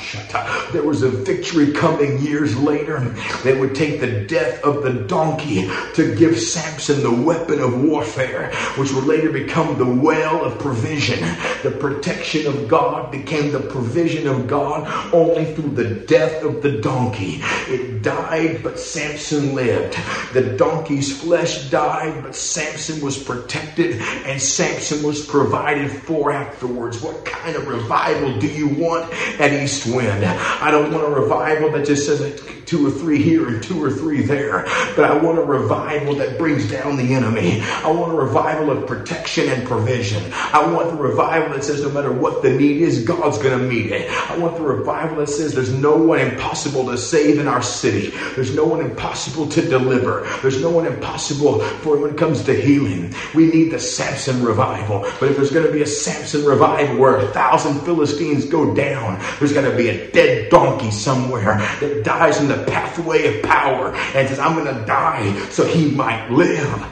there 0.71 0.83
was 0.83 1.01
a 1.01 1.09
victory 1.09 1.71
coming 1.71 2.19
years 2.19 2.55
later 2.57 2.99
that 3.43 3.57
would 3.59 3.73
take 3.73 3.99
the 3.99 4.25
death 4.25 4.63
of 4.63 4.83
the 4.83 4.93
donkey 5.07 5.67
to 5.95 6.15
give 6.15 6.39
Samson 6.39 7.01
the 7.01 7.11
weapon 7.11 7.59
of 7.59 7.81
warfare, 7.81 8.53
which 8.77 8.91
would 8.93 9.05
later 9.05 9.31
become 9.31 9.77
the 9.77 10.01
well 10.01 10.43
of 10.43 10.59
provision. 10.59 11.19
The 11.63 11.75
protection 11.79 12.45
of 12.47 12.67
God 12.67 13.11
became 13.11 13.51
the 13.51 13.59
provision 13.59 14.27
of 14.27 14.47
God 14.47 15.13
only 15.13 15.53
through 15.53 15.71
the 15.71 15.95
death 16.05 16.43
of 16.43 16.61
the 16.61 16.79
donkey. 16.81 17.39
It 17.67 18.01
died, 18.03 18.61
but 18.61 18.79
Samson 18.79 19.55
lived. 19.55 19.97
The 20.33 20.55
donkey's 20.57 21.21
flesh 21.21 21.69
died, 21.69 22.21
but 22.23 22.35
Samson 22.35 23.03
was 23.03 23.21
protected 23.21 24.01
and 24.25 24.41
Samson 24.41 25.03
was 25.03 25.25
provided 25.25 25.89
for 25.91 26.31
afterwards. 26.31 27.01
What 27.01 27.25
kind 27.25 27.55
of 27.55 27.67
revival 27.67 28.39
do 28.39 28.47
you 28.47 28.67
want 28.67 29.11
at 29.39 29.53
East 29.53 29.87
Wind? 29.87 30.02
I 30.09 30.71
don't 30.71 30.91
want 30.91 31.05
a 31.05 31.09
revival 31.09 31.71
that 31.71 31.85
just 31.85 32.05
says 32.05 32.41
two 32.65 32.87
or 32.87 32.91
three 32.91 33.21
here 33.21 33.47
and 33.47 33.61
two 33.61 33.83
or 33.83 33.91
three 33.91 34.21
there, 34.23 34.63
but 34.95 35.05
I 35.05 35.17
want 35.17 35.37
a 35.37 35.43
revival 35.43 36.15
that 36.15 36.37
brings 36.37 36.69
down 36.69 36.97
the 36.97 37.13
enemy. 37.13 37.61
I 37.61 37.91
want 37.91 38.11
a 38.11 38.15
revival 38.15 38.71
of 38.71 38.87
protection 38.87 39.49
and 39.49 39.67
provision. 39.67 40.23
I 40.33 40.65
want 40.71 40.89
the 40.89 40.97
revival 40.97 41.53
that 41.53 41.63
says 41.63 41.81
no 41.81 41.89
matter 41.89 42.11
what 42.11 42.41
the 42.41 42.51
need 42.51 42.81
is, 42.81 43.03
God's 43.03 43.37
going 43.37 43.57
to 43.57 43.63
meet 43.63 43.91
it. 43.91 44.09
I 44.29 44.37
want 44.37 44.55
the 44.55 44.63
revival 44.63 45.17
that 45.17 45.29
says 45.29 45.53
there's 45.53 45.73
no 45.73 45.95
one 45.95 46.19
impossible 46.19 46.85
to 46.87 46.97
save 46.97 47.39
in 47.39 47.47
our 47.47 47.61
city. 47.61 48.09
There's 48.35 48.55
no 48.55 48.65
one 48.65 48.81
impossible 48.81 49.47
to 49.49 49.61
deliver. 49.61 50.27
There's 50.41 50.61
no 50.61 50.69
one 50.69 50.85
impossible 50.85 51.59
for 51.59 51.97
when 51.97 52.11
it 52.11 52.17
comes 52.17 52.43
to 52.43 52.53
healing. 52.53 53.13
We 53.35 53.47
need 53.47 53.71
the 53.71 53.79
Samson 53.79 54.43
revival. 54.43 55.01
But 55.19 55.29
if 55.29 55.37
there's 55.37 55.51
going 55.51 55.67
to 55.67 55.71
be 55.71 55.81
a 55.81 55.87
Samson 55.87 56.45
revival 56.45 56.97
where 56.97 57.17
a 57.17 57.27
thousand 57.33 57.81
Philistines 57.81 58.45
go 58.45 58.73
down, 58.73 59.19
there's 59.39 59.53
going 59.53 59.69
to 59.69 59.75
be 59.77 59.89
a 59.89 59.92
dead 60.11 60.49
donkey 60.49 60.91
somewhere 60.91 61.57
that 61.79 62.03
dies 62.03 62.39
in 62.39 62.47
the 62.47 62.63
pathway 62.65 63.37
of 63.37 63.43
power 63.43 63.93
and 63.93 64.27
says, 64.27 64.39
I'm 64.39 64.55
going 64.55 64.73
to 64.73 64.85
die 64.85 65.37
so 65.49 65.65
he 65.65 65.91
might 65.91 66.29
live. 66.31 66.85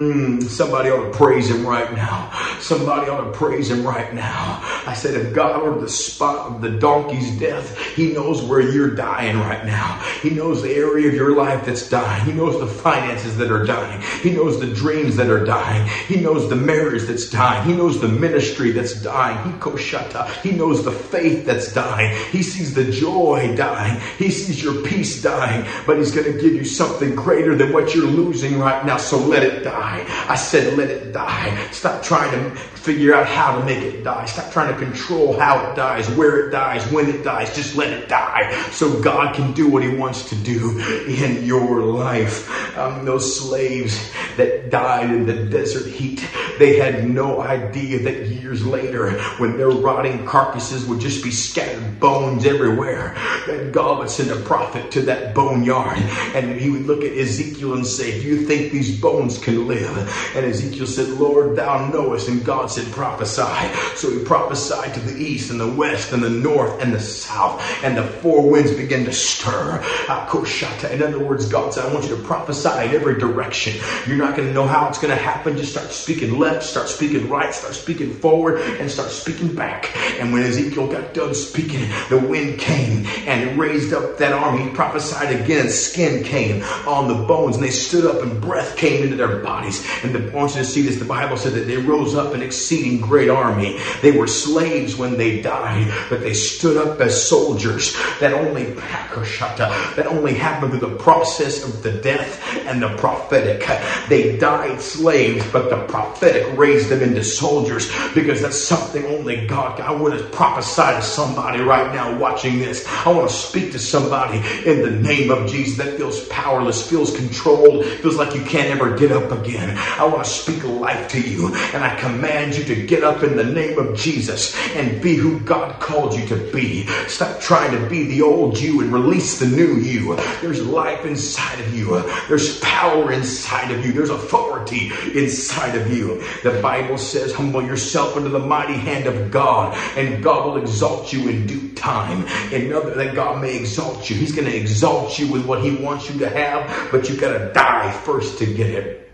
Mm, 0.00 0.42
somebody 0.44 0.88
ought 0.88 1.04
to 1.04 1.10
praise 1.10 1.50
him 1.50 1.66
right 1.66 1.92
now. 1.94 2.30
Somebody 2.58 3.10
ought 3.10 3.22
to 3.22 3.32
praise 3.32 3.70
him 3.70 3.86
right 3.86 4.14
now. 4.14 4.58
I 4.86 4.94
said, 4.94 5.12
if 5.12 5.34
God 5.34 5.62
were 5.62 5.78
the 5.78 5.90
spot 5.90 6.46
of 6.46 6.62
the 6.62 6.70
donkey's 6.70 7.38
death, 7.38 7.78
he 7.94 8.14
knows 8.14 8.40
where 8.40 8.62
you're 8.62 8.94
dying 8.94 9.36
right 9.38 9.62
now. 9.66 10.02
He 10.22 10.30
knows 10.30 10.62
the 10.62 10.74
area 10.74 11.08
of 11.08 11.12
your 11.12 11.36
life 11.36 11.66
that's 11.66 11.86
dying. 11.86 12.24
He 12.24 12.32
knows 12.32 12.58
the 12.58 12.66
finances 12.66 13.36
that 13.36 13.52
are 13.52 13.66
dying. 13.66 14.00
He 14.22 14.30
knows 14.30 14.58
the 14.58 14.72
dreams 14.72 15.16
that 15.16 15.28
are 15.28 15.44
dying. 15.44 15.86
He 16.08 16.18
knows 16.18 16.48
the 16.48 16.56
marriage 16.56 17.02
that's 17.02 17.28
dying. 17.28 17.68
He 17.68 17.76
knows 17.76 18.00
the 18.00 18.08
ministry 18.08 18.70
that's 18.70 18.94
dying. 19.02 19.52
He 19.52 19.58
koshata. 19.58 20.30
He 20.40 20.52
knows 20.52 20.82
the 20.82 20.92
faith 20.92 21.44
that's 21.44 21.74
dying. 21.74 22.16
He 22.30 22.42
sees 22.42 22.72
the 22.72 22.90
joy 22.90 23.54
dying. 23.54 24.00
He 24.16 24.30
sees 24.30 24.62
your 24.62 24.82
peace 24.82 25.20
dying. 25.20 25.66
But 25.86 25.98
he's 25.98 26.14
going 26.14 26.32
to 26.32 26.40
give 26.40 26.54
you 26.54 26.64
something 26.64 27.14
greater 27.14 27.54
than 27.54 27.74
what 27.74 27.94
you're 27.94 28.06
losing 28.06 28.58
right 28.58 28.86
now. 28.86 28.96
So 28.96 29.18
let 29.18 29.42
it 29.42 29.62
die 29.62 29.89
die. 29.90 30.26
I 30.28 30.36
said, 30.36 30.76
let 30.76 30.90
it 30.90 31.12
die. 31.12 31.70
Stop 31.70 32.02
trying 32.02 32.30
to 32.32 32.56
figure 32.56 33.14
out 33.14 33.26
how 33.26 33.58
to 33.58 33.64
make 33.64 33.82
it 33.82 34.02
die. 34.02 34.24
Stop 34.26 34.52
trying 34.52 34.72
to 34.72 34.78
control 34.78 35.38
how 35.38 35.70
it 35.70 35.76
dies, 35.76 36.08
where 36.10 36.46
it 36.46 36.50
dies, 36.50 36.90
when 36.90 37.08
it 37.08 37.22
dies. 37.22 37.54
Just 37.54 37.76
let 37.76 37.92
it 37.92 38.08
die 38.08 38.52
so 38.70 39.00
God 39.00 39.34
can 39.34 39.52
do 39.52 39.68
what 39.68 39.82
He 39.82 39.94
wants 39.94 40.28
to 40.30 40.36
do 40.36 40.78
in 41.06 41.44
your 41.44 41.82
life. 41.82 42.48
Um, 42.76 43.04
those 43.04 43.40
slaves 43.40 44.12
that 44.36 44.70
died 44.70 45.10
in 45.10 45.26
the 45.26 45.44
desert 45.44 45.90
heat, 45.90 46.26
They 46.60 46.76
had 46.76 47.08
no 47.08 47.40
idea 47.40 48.00
that 48.00 48.26
years 48.26 48.66
later, 48.66 49.12
when 49.38 49.56
their 49.56 49.70
rotting 49.70 50.26
carcasses 50.26 50.86
would 50.86 51.00
just 51.00 51.24
be 51.24 51.30
scattered 51.30 51.98
bones 51.98 52.44
everywhere, 52.44 53.14
that 53.46 53.72
God 53.72 53.98
would 54.00 54.10
send 54.10 54.30
a 54.30 54.36
prophet 54.44 54.90
to 54.90 55.00
that 55.02 55.34
boneyard 55.34 55.96
and 56.34 56.60
he 56.60 56.68
would 56.68 56.82
look 56.82 57.02
at 57.02 57.16
Ezekiel 57.16 57.72
and 57.72 57.86
say, 57.86 58.20
Do 58.20 58.26
you 58.26 58.44
think 58.46 58.72
these 58.72 59.00
bones 59.00 59.38
can 59.38 59.66
live? 59.66 59.96
And 60.36 60.44
Ezekiel 60.44 60.86
said, 60.86 61.08
Lord, 61.08 61.56
thou 61.56 61.88
knowest. 61.88 62.28
And 62.28 62.44
God 62.44 62.70
said, 62.70 62.92
Prophesy. 62.92 63.74
So 63.96 64.10
he 64.10 64.22
prophesied 64.22 64.92
to 64.94 65.00
the 65.00 65.16
east 65.16 65.50
and 65.50 65.58
the 65.58 65.72
west 65.72 66.12
and 66.12 66.22
the 66.22 66.28
north 66.28 66.82
and 66.82 66.92
the 66.92 67.00
south, 67.00 67.62
and 67.82 67.96
the 67.96 68.04
four 68.04 68.50
winds 68.50 68.72
began 68.74 69.06
to 69.06 69.12
stir. 69.12 69.82
In 70.10 71.02
other 71.02 71.18
words, 71.18 71.48
God 71.48 71.72
said, 71.72 71.86
I 71.86 71.92
want 71.92 72.06
you 72.06 72.16
to 72.16 72.22
prophesy 72.22 72.68
in 72.68 72.94
every 72.94 73.18
direction. 73.18 73.80
You're 74.06 74.18
not 74.18 74.36
going 74.36 74.48
to 74.48 74.54
know 74.54 74.66
how 74.66 74.88
it's 74.88 74.98
going 74.98 75.16
to 75.16 75.22
happen. 75.22 75.56
Just 75.56 75.72
start 75.72 75.90
speaking 75.92 76.38
left, 76.38 76.49
start 76.58 76.88
speaking 76.88 77.28
right, 77.28 77.54
start 77.54 77.74
speaking 77.74 78.12
forward, 78.12 78.60
and 78.60 78.90
start 78.90 79.10
speaking 79.10 79.54
back. 79.54 79.96
And 80.18 80.32
when 80.32 80.42
Ezekiel 80.42 80.88
got 80.88 81.14
done 81.14 81.34
speaking, 81.34 81.88
the 82.08 82.18
wind 82.18 82.58
came 82.58 83.06
and 83.26 83.48
it 83.48 83.56
raised 83.56 83.92
up 83.92 84.18
that 84.18 84.32
army. 84.32 84.64
He 84.64 84.70
prophesied 84.70 85.40
again. 85.40 85.68
Skin 85.68 86.24
came 86.24 86.62
on 86.86 87.08
the 87.08 87.26
bones, 87.26 87.56
and 87.56 87.64
they 87.64 87.70
stood 87.70 88.04
up, 88.04 88.22
and 88.22 88.40
breath 88.40 88.76
came 88.76 89.02
into 89.02 89.16
their 89.16 89.38
bodies. 89.38 89.86
And 90.02 90.14
the, 90.14 90.30
I 90.30 90.34
want 90.34 90.54
you 90.54 90.62
to 90.62 90.64
see 90.64 90.82
this. 90.82 90.98
The 90.98 91.04
Bible 91.04 91.36
said 91.36 91.52
that 91.54 91.66
they 91.66 91.76
rose 91.76 92.14
up 92.14 92.34
an 92.34 92.42
exceeding 92.42 93.00
great 93.00 93.28
army. 93.28 93.78
They 94.02 94.12
were 94.12 94.26
slaves 94.26 94.96
when 94.96 95.16
they 95.16 95.40
died, 95.40 95.92
but 96.08 96.20
they 96.20 96.34
stood 96.34 96.76
up 96.76 97.00
as 97.00 97.28
soldiers. 97.28 97.94
That 98.20 98.32
only 98.32 98.64
that 98.74 100.06
only 100.06 100.34
happened 100.34 100.72
through 100.72 100.88
the 100.88 100.96
process 100.96 101.64
of 101.64 101.82
the 101.82 101.92
death 101.92 102.49
and 102.70 102.80
the 102.80 102.88
prophetic. 102.96 103.66
They 104.08 104.36
died 104.36 104.80
slaves, 104.80 105.44
but 105.52 105.70
the 105.70 105.84
prophetic 105.86 106.56
raised 106.56 106.88
them 106.88 107.02
into 107.02 107.24
soldiers 107.24 107.90
because 108.14 108.42
that's 108.42 108.58
something 108.58 109.04
only 109.06 109.46
God. 109.46 109.80
I 109.80 109.92
want 109.92 110.18
to 110.18 110.24
prophesy 110.26 110.82
to 110.82 111.02
somebody 111.02 111.60
right 111.60 111.92
now 111.92 112.16
watching 112.16 112.58
this. 112.58 112.86
I 113.04 113.10
want 113.10 113.28
to 113.28 113.34
speak 113.34 113.72
to 113.72 113.78
somebody 113.78 114.38
in 114.64 114.82
the 114.82 114.90
name 114.90 115.30
of 115.30 115.50
Jesus 115.50 115.78
that 115.78 115.96
feels 115.96 116.24
powerless, 116.28 116.88
feels 116.88 117.14
controlled, 117.14 117.84
feels 117.84 118.16
like 118.16 118.34
you 118.34 118.42
can't 118.42 118.68
ever 118.68 118.96
get 118.96 119.10
up 119.10 119.32
again. 119.32 119.76
I 119.76 120.04
want 120.04 120.24
to 120.24 120.30
speak 120.30 120.62
life 120.64 121.08
to 121.08 121.20
you 121.20 121.48
and 121.54 121.82
I 121.82 121.96
command 121.96 122.56
you 122.56 122.64
to 122.64 122.86
get 122.86 123.02
up 123.02 123.22
in 123.22 123.36
the 123.36 123.44
name 123.44 123.78
of 123.78 123.96
Jesus 123.96 124.56
and 124.76 125.02
be 125.02 125.16
who 125.16 125.40
God 125.40 125.80
called 125.80 126.14
you 126.14 126.26
to 126.28 126.36
be. 126.52 126.86
Stop 127.08 127.40
trying 127.40 127.72
to 127.72 127.88
be 127.88 128.04
the 128.06 128.22
old 128.22 128.58
you 128.58 128.80
and 128.80 128.92
release 128.92 129.40
the 129.40 129.46
new 129.46 129.76
you. 129.76 130.14
There's 130.40 130.64
life 130.64 131.04
inside 131.04 131.58
of 131.60 131.74
you. 131.74 132.00
There's 132.28 132.59
power 132.62 133.12
inside 133.12 133.70
of 133.70 133.84
you. 133.84 133.92
There's 133.92 134.10
authority 134.10 134.90
inside 135.14 135.74
of 135.76 135.92
you. 135.92 136.22
The 136.42 136.60
Bible 136.60 136.98
says, 136.98 137.32
humble 137.32 137.62
yourself 137.62 138.16
under 138.16 138.28
the 138.28 138.38
mighty 138.38 138.74
hand 138.74 139.06
of 139.06 139.30
God 139.30 139.76
and 139.96 140.22
God 140.22 140.46
will 140.46 140.56
exalt 140.56 141.12
you 141.12 141.28
in 141.28 141.46
due 141.46 141.72
time. 141.74 142.26
In 142.52 142.72
order 142.72 142.94
that 142.94 143.14
God 143.14 143.40
may 143.40 143.56
exalt 143.56 144.08
you. 144.10 144.16
He's 144.16 144.32
going 144.32 144.46
to 144.46 144.56
exalt 144.56 145.18
you 145.18 145.30
with 145.32 145.46
what 145.46 145.62
he 145.62 145.76
wants 145.76 146.10
you 146.10 146.18
to 146.20 146.28
have, 146.28 146.90
but 146.90 147.08
you've 147.08 147.20
got 147.20 147.36
to 147.36 147.52
die 147.52 147.92
first 148.04 148.38
to 148.38 148.46
get 148.46 148.70
it. 148.70 149.12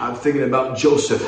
I'm 0.00 0.14
thinking 0.14 0.42
about 0.42 0.76
Joseph 0.76 1.22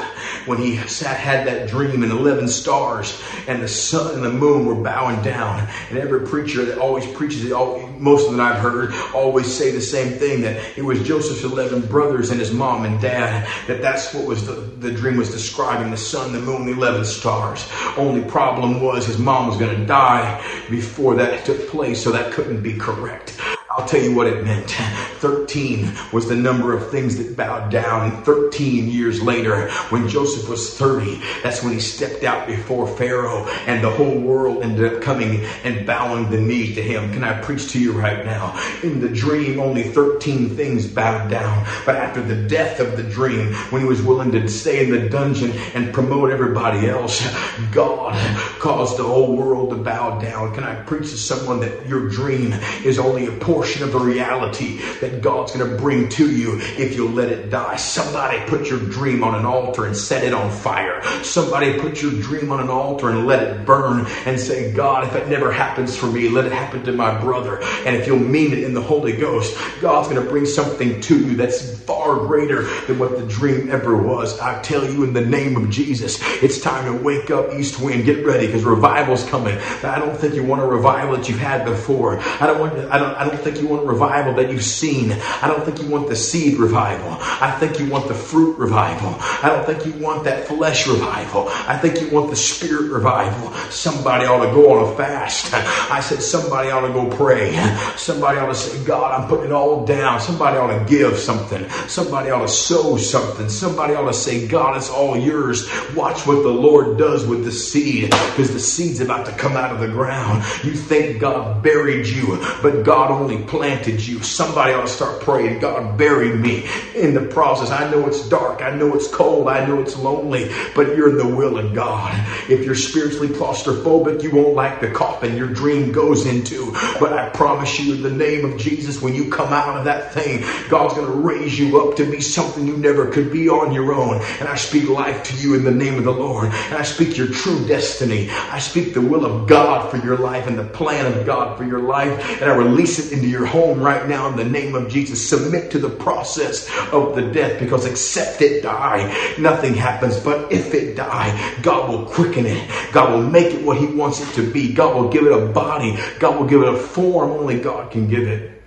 when 0.46 0.58
he 0.58 0.76
sat, 0.86 1.16
had 1.16 1.46
that 1.46 1.66
dream 1.66 2.02
and 2.02 2.12
11 2.12 2.46
stars 2.48 3.22
and 3.48 3.62
the 3.62 3.68
sun 3.68 4.16
and 4.16 4.22
the 4.22 4.30
moon 4.30 4.66
were 4.66 4.74
bowing 4.74 5.22
down. 5.22 5.66
And 5.88 5.98
every 5.98 6.26
preacher 6.26 6.62
that 6.66 6.76
always 6.76 7.06
preaches 7.12 7.46
it, 7.46 7.54
most 7.98 8.26
of 8.26 8.32
them 8.32 8.40
I've 8.40 8.58
heard, 8.58 8.92
always 9.14 9.50
say 9.50 9.70
the 9.70 9.80
same 9.80 10.18
thing 10.18 10.42
that 10.42 10.76
it 10.76 10.82
was 10.82 11.02
Joseph's 11.02 11.42
11 11.42 11.86
brothers 11.86 12.28
and 12.30 12.38
his 12.38 12.52
mom 12.52 12.84
and 12.84 13.00
dad, 13.00 13.48
that 13.66 13.80
that's 13.80 14.12
what 14.12 14.26
was 14.26 14.46
the, 14.46 14.52
the 14.52 14.92
dream 14.92 15.16
was 15.16 15.30
describing 15.30 15.90
the 15.90 15.96
sun, 15.96 16.34
the 16.34 16.40
moon, 16.40 16.66
the 16.66 16.72
11 16.72 17.06
stars. 17.06 17.66
Only 17.96 18.22
problem 18.28 18.82
was 18.82 19.06
his 19.06 19.18
mom 19.18 19.46
was 19.46 19.56
going 19.56 19.74
to 19.74 19.86
die 19.86 20.44
before 20.68 21.14
that 21.14 21.46
took 21.46 21.66
place, 21.68 22.02
so 22.04 22.10
that 22.12 22.32
couldn't 22.32 22.62
be 22.62 22.76
correct. 22.76 23.40
I'll 23.78 23.88
tell 23.88 24.02
you 24.02 24.14
what 24.14 24.26
it 24.26 24.44
meant. 24.44 24.70
13 24.70 25.90
was 26.12 26.28
the 26.28 26.36
number 26.36 26.76
of 26.76 26.90
things 26.90 27.16
that 27.16 27.36
bowed 27.36 27.70
down. 27.70 28.10
And 28.10 28.24
13 28.24 28.88
years 28.88 29.22
later, 29.22 29.70
when 29.88 30.08
Joseph 30.08 30.46
was 30.46 30.76
30, 30.76 31.22
that's 31.42 31.62
when 31.62 31.72
he 31.72 31.80
stepped 31.80 32.22
out 32.22 32.46
before 32.46 32.86
Pharaoh 32.86 33.46
and 33.66 33.82
the 33.82 33.88
whole 33.90 34.18
world 34.18 34.62
ended 34.62 34.92
up 34.92 35.00
coming 35.00 35.42
and 35.64 35.86
bowing 35.86 36.28
the 36.30 36.40
knee 36.40 36.74
to 36.74 36.82
him. 36.82 37.12
Can 37.14 37.24
I 37.24 37.40
preach 37.40 37.70
to 37.72 37.80
you 37.80 37.92
right 37.92 38.26
now? 38.26 38.60
In 38.82 39.00
the 39.00 39.08
dream, 39.08 39.58
only 39.58 39.84
13 39.84 40.50
things 40.50 40.86
bowed 40.86 41.30
down. 41.30 41.66
But 41.86 41.96
after 41.96 42.20
the 42.20 42.46
death 42.46 42.78
of 42.78 42.98
the 42.98 43.04
dream, 43.04 43.54
when 43.70 43.80
he 43.80 43.88
was 43.88 44.02
willing 44.02 44.32
to 44.32 44.48
stay 44.48 44.84
in 44.84 44.90
the 44.90 45.08
dungeon 45.08 45.52
and 45.74 45.94
promote 45.94 46.30
everybody 46.30 46.88
else, 46.88 47.26
God 47.70 48.12
caused 48.58 48.98
the 48.98 49.04
whole 49.04 49.34
world 49.34 49.70
to 49.70 49.76
bow 49.76 50.18
down. 50.18 50.54
Can 50.54 50.64
I 50.64 50.74
preach 50.82 51.10
to 51.10 51.16
someone 51.16 51.60
that 51.60 51.86
your 51.86 52.10
dream 52.10 52.52
is 52.84 52.98
only 52.98 53.26
a 53.26 53.32
portion 53.32 53.61
portion 53.62 53.84
of 53.84 53.92
the 53.92 53.98
reality 54.00 54.78
that 55.00 55.22
God's 55.22 55.52
going 55.52 55.70
to 55.70 55.76
bring 55.76 56.08
to 56.08 56.28
you 56.28 56.58
if 56.58 56.96
you'll 56.96 57.12
let 57.12 57.28
it 57.28 57.48
die. 57.48 57.76
Somebody 57.76 58.40
put 58.50 58.68
your 58.68 58.80
dream 58.80 59.22
on 59.22 59.36
an 59.36 59.46
altar 59.46 59.86
and 59.86 59.96
set 59.96 60.24
it 60.24 60.34
on 60.34 60.50
fire. 60.50 61.00
Somebody 61.22 61.78
put 61.78 62.02
your 62.02 62.10
dream 62.10 62.50
on 62.50 62.58
an 62.58 62.68
altar 62.68 63.10
and 63.10 63.24
let 63.24 63.44
it 63.44 63.64
burn 63.64 64.04
and 64.26 64.40
say, 64.40 64.72
God, 64.72 65.06
if 65.06 65.14
it 65.14 65.28
never 65.28 65.52
happens 65.52 65.96
for 65.96 66.06
me, 66.06 66.28
let 66.28 66.44
it 66.44 66.50
happen 66.50 66.82
to 66.82 66.92
my 66.92 67.16
brother. 67.20 67.62
And 67.86 67.94
if 67.94 68.08
you'll 68.08 68.18
mean 68.18 68.52
it 68.52 68.64
in 68.64 68.74
the 68.74 68.82
Holy 68.82 69.16
Ghost, 69.16 69.56
God's 69.80 70.08
going 70.08 70.20
to 70.20 70.28
bring 70.28 70.44
something 70.44 71.00
to 71.00 71.16
you 71.16 71.36
that's 71.36 71.78
far 71.84 72.16
greater 72.26 72.64
than 72.86 72.98
what 72.98 73.16
the 73.16 73.24
dream 73.26 73.70
ever 73.70 73.96
was. 73.96 74.40
I 74.40 74.60
tell 74.62 74.84
you 74.84 75.04
in 75.04 75.12
the 75.12 75.24
name 75.24 75.56
of 75.56 75.70
Jesus, 75.70 76.18
it's 76.42 76.60
time 76.60 76.84
to 76.86 77.00
wake 77.00 77.30
up, 77.30 77.54
East 77.54 77.80
Wind. 77.80 78.06
Get 78.06 78.26
ready 78.26 78.46
because 78.46 78.64
revival's 78.64 79.24
coming. 79.28 79.56
I 79.84 80.00
don't 80.00 80.16
think 80.16 80.34
you 80.34 80.42
want 80.42 80.62
a 80.62 80.66
revival 80.66 81.16
that 81.16 81.28
you've 81.28 81.38
had 81.38 81.64
before. 81.64 82.18
I 82.18 82.46
don't 82.48 82.58
want. 82.58 82.72
I 82.90 82.98
don't. 82.98 83.14
I 83.14 83.24
don't 83.24 83.38
think 83.38 83.51
think 83.52 83.62
you 83.62 83.68
want 83.68 83.86
revival 83.86 84.34
that 84.34 84.50
you've 84.50 84.64
seen. 84.64 85.12
I 85.12 85.46
don't 85.46 85.64
think 85.64 85.82
you 85.82 85.88
want 85.88 86.08
the 86.08 86.16
seed 86.16 86.58
revival. 86.58 87.16
I 87.20 87.54
think 87.58 87.78
you 87.78 87.88
want 87.88 88.08
the 88.08 88.14
fruit 88.14 88.58
revival. 88.58 89.14
I 89.20 89.48
don't 89.50 89.66
think 89.66 89.84
you 89.84 90.02
want 90.02 90.24
that 90.24 90.46
flesh 90.46 90.86
revival. 90.86 91.48
I 91.48 91.76
think 91.76 92.00
you 92.00 92.10
want 92.10 92.30
the 92.30 92.36
spirit 92.36 92.90
revival. 92.90 93.52
Somebody 93.70 94.24
ought 94.24 94.44
to 94.46 94.52
go 94.52 94.78
on 94.78 94.92
a 94.92 94.96
fast. 94.96 95.52
I 95.52 96.00
said 96.00 96.22
somebody 96.22 96.70
ought 96.70 96.86
to 96.86 96.92
go 96.92 97.10
pray. 97.10 97.52
Somebody 97.96 98.38
ought 98.38 98.46
to 98.46 98.54
say, 98.54 98.84
God, 98.84 99.20
I'm 99.20 99.28
putting 99.28 99.46
it 99.46 99.52
all 99.52 99.84
down. 99.84 100.20
Somebody 100.20 100.56
ought 100.56 100.78
to 100.78 100.84
give 100.88 101.18
something. 101.18 101.68
Somebody 101.88 102.30
ought 102.30 102.42
to 102.42 102.48
sow 102.48 102.96
something. 102.96 103.48
Somebody 103.48 103.94
ought 103.94 104.06
to 104.06 104.14
say, 104.14 104.46
God, 104.46 104.76
it's 104.76 104.90
all 104.90 105.16
yours. 105.16 105.68
Watch 105.94 106.26
what 106.26 106.42
the 106.42 106.48
Lord 106.48 106.96
does 106.96 107.26
with 107.26 107.44
the 107.44 107.52
seed 107.52 108.10
because 108.10 108.52
the 108.52 108.60
seed's 108.60 109.00
about 109.00 109.26
to 109.26 109.32
come 109.32 109.56
out 109.56 109.72
of 109.72 109.80
the 109.80 109.88
ground. 109.88 110.44
You 110.64 110.72
think 110.72 111.20
God 111.20 111.62
buried 111.62 112.06
you, 112.06 112.38
but 112.62 112.82
God 112.82 113.10
only 113.10 113.41
planted 113.46 114.06
you. 114.06 114.22
Somebody 114.22 114.72
ought 114.72 114.82
to 114.82 114.88
start 114.88 115.20
praying, 115.20 115.60
God, 115.60 115.96
bury 115.98 116.36
me 116.36 116.66
in 116.94 117.14
the 117.14 117.26
process. 117.26 117.70
I 117.70 117.90
know 117.90 118.06
it's 118.06 118.28
dark. 118.28 118.62
I 118.62 118.74
know 118.74 118.94
it's 118.94 119.08
cold. 119.08 119.48
I 119.48 119.66
know 119.66 119.80
it's 119.80 119.96
lonely, 119.96 120.50
but 120.74 120.96
you're 120.96 121.10
in 121.10 121.16
the 121.16 121.36
will 121.36 121.58
of 121.58 121.74
God. 121.74 122.12
If 122.48 122.64
you're 122.64 122.74
spiritually 122.74 123.28
claustrophobic, 123.28 124.22
you 124.22 124.30
won't 124.30 124.54
like 124.54 124.80
the 124.80 124.90
coffin 124.90 125.36
your 125.36 125.48
dream 125.48 125.92
goes 125.92 126.26
into. 126.26 126.72
But 126.98 127.12
I 127.12 127.30
promise 127.30 127.78
you, 127.78 127.94
in 127.94 128.02
the 128.02 128.10
name 128.10 128.44
of 128.44 128.58
Jesus, 128.58 129.00
when 129.00 129.14
you 129.14 129.30
come 129.30 129.52
out 129.52 129.78
of 129.78 129.84
that 129.84 130.12
thing, 130.12 130.44
God's 130.68 130.94
going 130.94 131.06
to 131.06 131.12
raise 131.12 131.58
you 131.58 131.80
up 131.80 131.96
to 131.96 132.04
be 132.04 132.20
something 132.20 132.66
you 132.66 132.76
never 132.76 133.10
could 133.10 133.32
be 133.32 133.48
on 133.48 133.72
your 133.72 133.92
own. 133.92 134.20
And 134.40 134.48
I 134.48 134.56
speak 134.56 134.88
life 134.88 135.24
to 135.24 135.36
you 135.36 135.54
in 135.54 135.64
the 135.64 135.70
name 135.70 135.96
of 135.98 136.04
the 136.04 136.12
Lord. 136.12 136.46
And 136.46 136.74
I 136.74 136.82
speak 136.82 137.16
your 137.16 137.28
true 137.28 137.66
destiny. 137.66 138.30
I 138.30 138.58
speak 138.58 138.94
the 138.94 139.00
will 139.00 139.24
of 139.24 139.48
God 139.48 139.90
for 139.90 139.98
your 139.98 140.16
life 140.16 140.46
and 140.46 140.58
the 140.58 140.64
plan 140.64 141.06
of 141.06 141.26
God 141.26 141.56
for 141.56 141.64
your 141.64 141.80
life. 141.80 142.40
And 142.40 142.50
I 142.50 142.54
release 142.54 142.98
it 142.98 143.12
into 143.12 143.28
your 143.32 143.46
home 143.46 143.80
right 143.80 144.06
now 144.08 144.28
in 144.28 144.36
the 144.36 144.44
name 144.44 144.74
of 144.74 144.88
Jesus. 144.88 145.28
Submit 145.28 145.72
to 145.72 145.78
the 145.78 145.90
process 145.90 146.68
of 146.92 147.16
the 147.16 147.32
death 147.32 147.58
because 147.58 147.86
except 147.86 148.40
it 148.42 148.62
die, 148.62 149.34
nothing 149.38 149.74
happens. 149.74 150.20
But 150.20 150.52
if 150.52 150.74
it 150.74 150.94
die, 150.94 151.58
God 151.62 151.88
will 151.88 152.06
quicken 152.06 152.46
it. 152.46 152.70
God 152.92 153.12
will 153.12 153.28
make 153.28 153.54
it 153.54 153.64
what 153.64 153.78
He 153.78 153.86
wants 153.86 154.20
it 154.20 154.32
to 154.34 154.52
be. 154.52 154.72
God 154.72 154.94
will 154.94 155.08
give 155.08 155.26
it 155.26 155.32
a 155.32 155.46
body. 155.46 155.98
God 156.20 156.38
will 156.38 156.46
give 156.46 156.62
it 156.62 156.68
a 156.68 156.76
form 156.76 157.30
only 157.30 157.58
God 157.58 157.90
can 157.90 158.06
give 158.06 158.28
it. 158.28 158.61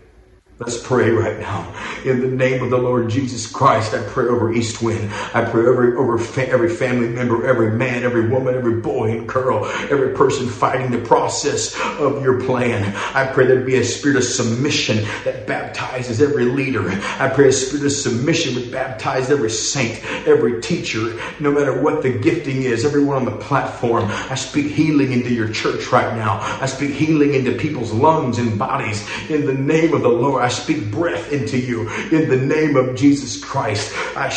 Let's 0.58 0.82
pray 0.88 1.10
right 1.12 1.38
now. 1.38 1.74
In 2.06 2.22
the 2.22 2.30
name 2.30 2.64
of 2.64 2.70
the 2.70 2.78
Lord 2.78 3.10
Jesus 3.10 3.46
Christ, 3.46 3.94
I 3.94 4.00
pray 4.00 4.28
over 4.28 4.54
East 4.54 4.82
Wind. 4.82 5.12
I 5.34 5.44
pray 5.44 5.66
over, 5.66 5.98
over 5.98 6.18
fa- 6.18 6.50
every 6.50 6.70
family 6.70 7.10
member, 7.10 7.46
every 7.46 7.72
man, 7.76 8.06
every 8.06 8.30
woman, 8.30 8.56
every 8.56 8.80
boy 8.80 9.12
and 9.12 9.28
girl, 9.28 9.66
every 9.92 10.14
person 10.16 10.48
fighting 10.48 10.92
the 10.92 10.98
process 11.00 11.76
of 12.00 12.24
your 12.24 12.40
plan. 12.40 12.96
I 13.14 13.26
pray 13.26 13.48
there 13.48 13.60
be 13.66 13.76
a 13.76 13.84
spirit 13.84 14.16
of 14.16 14.24
submission 14.24 15.04
that 15.26 15.46
baptizes 15.46 16.22
every 16.22 16.46
leader. 16.46 16.90
I 17.20 17.28
pray 17.28 17.50
a 17.50 17.52
spirit 17.52 17.86
of 17.86 17.92
submission 17.92 18.56
that 18.56 18.72
baptizes 18.72 19.32
every 19.32 19.50
saint, 19.52 20.00
every 20.26 20.62
teacher, 20.62 21.20
no 21.38 21.52
matter 21.52 21.74
what 21.82 22.02
the 22.02 22.12
gifting 22.12 22.64
is, 22.64 22.86
everyone 22.86 23.18
on 23.18 23.26
the 23.26 23.32
platform. 23.32 24.06
I 24.10 24.36
speak 24.36 24.68
healing 24.68 25.12
into 25.12 25.34
your 25.34 25.50
church 25.50 25.92
right 25.92 26.16
now. 26.16 26.40
I 26.62 26.68
speak 26.68 26.94
healing 26.94 27.34
into 27.34 27.52
people's 27.52 27.92
lungs 27.92 28.40
and 28.40 28.58
bodies 28.58 29.06
in 29.30 29.46
the 29.46 29.54
name 29.54 29.94
of 29.94 30.02
the 30.02 30.10
Lord. 30.10 30.45
I 30.46 30.50
speak 30.50 30.92
breath 30.92 31.34
into 31.34 31.58
you 31.58 31.90
in 32.12 32.30
the 32.30 32.38
name 32.38 32.76
of 32.76 32.96
Jesus 32.96 33.44
Christ. 33.44 33.92
I 34.16 34.30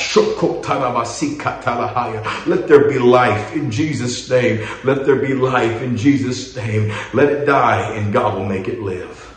Let 2.47 2.66
there 2.66 2.88
be 2.88 2.99
life 2.99 3.55
in 3.55 3.71
Jesus' 3.71 4.31
name. 4.31 4.66
Let 4.85 5.05
there 5.05 5.16
be 5.16 5.35
life 5.35 5.83
in 5.83 5.99
Jesus' 5.99 6.57
name. 6.57 6.90
Let 7.12 7.31
it 7.31 7.44
die 7.44 7.94
and 7.94 8.11
God 8.11 8.38
will 8.38 8.47
make 8.47 8.68
it 8.68 8.81
live. 8.81 9.28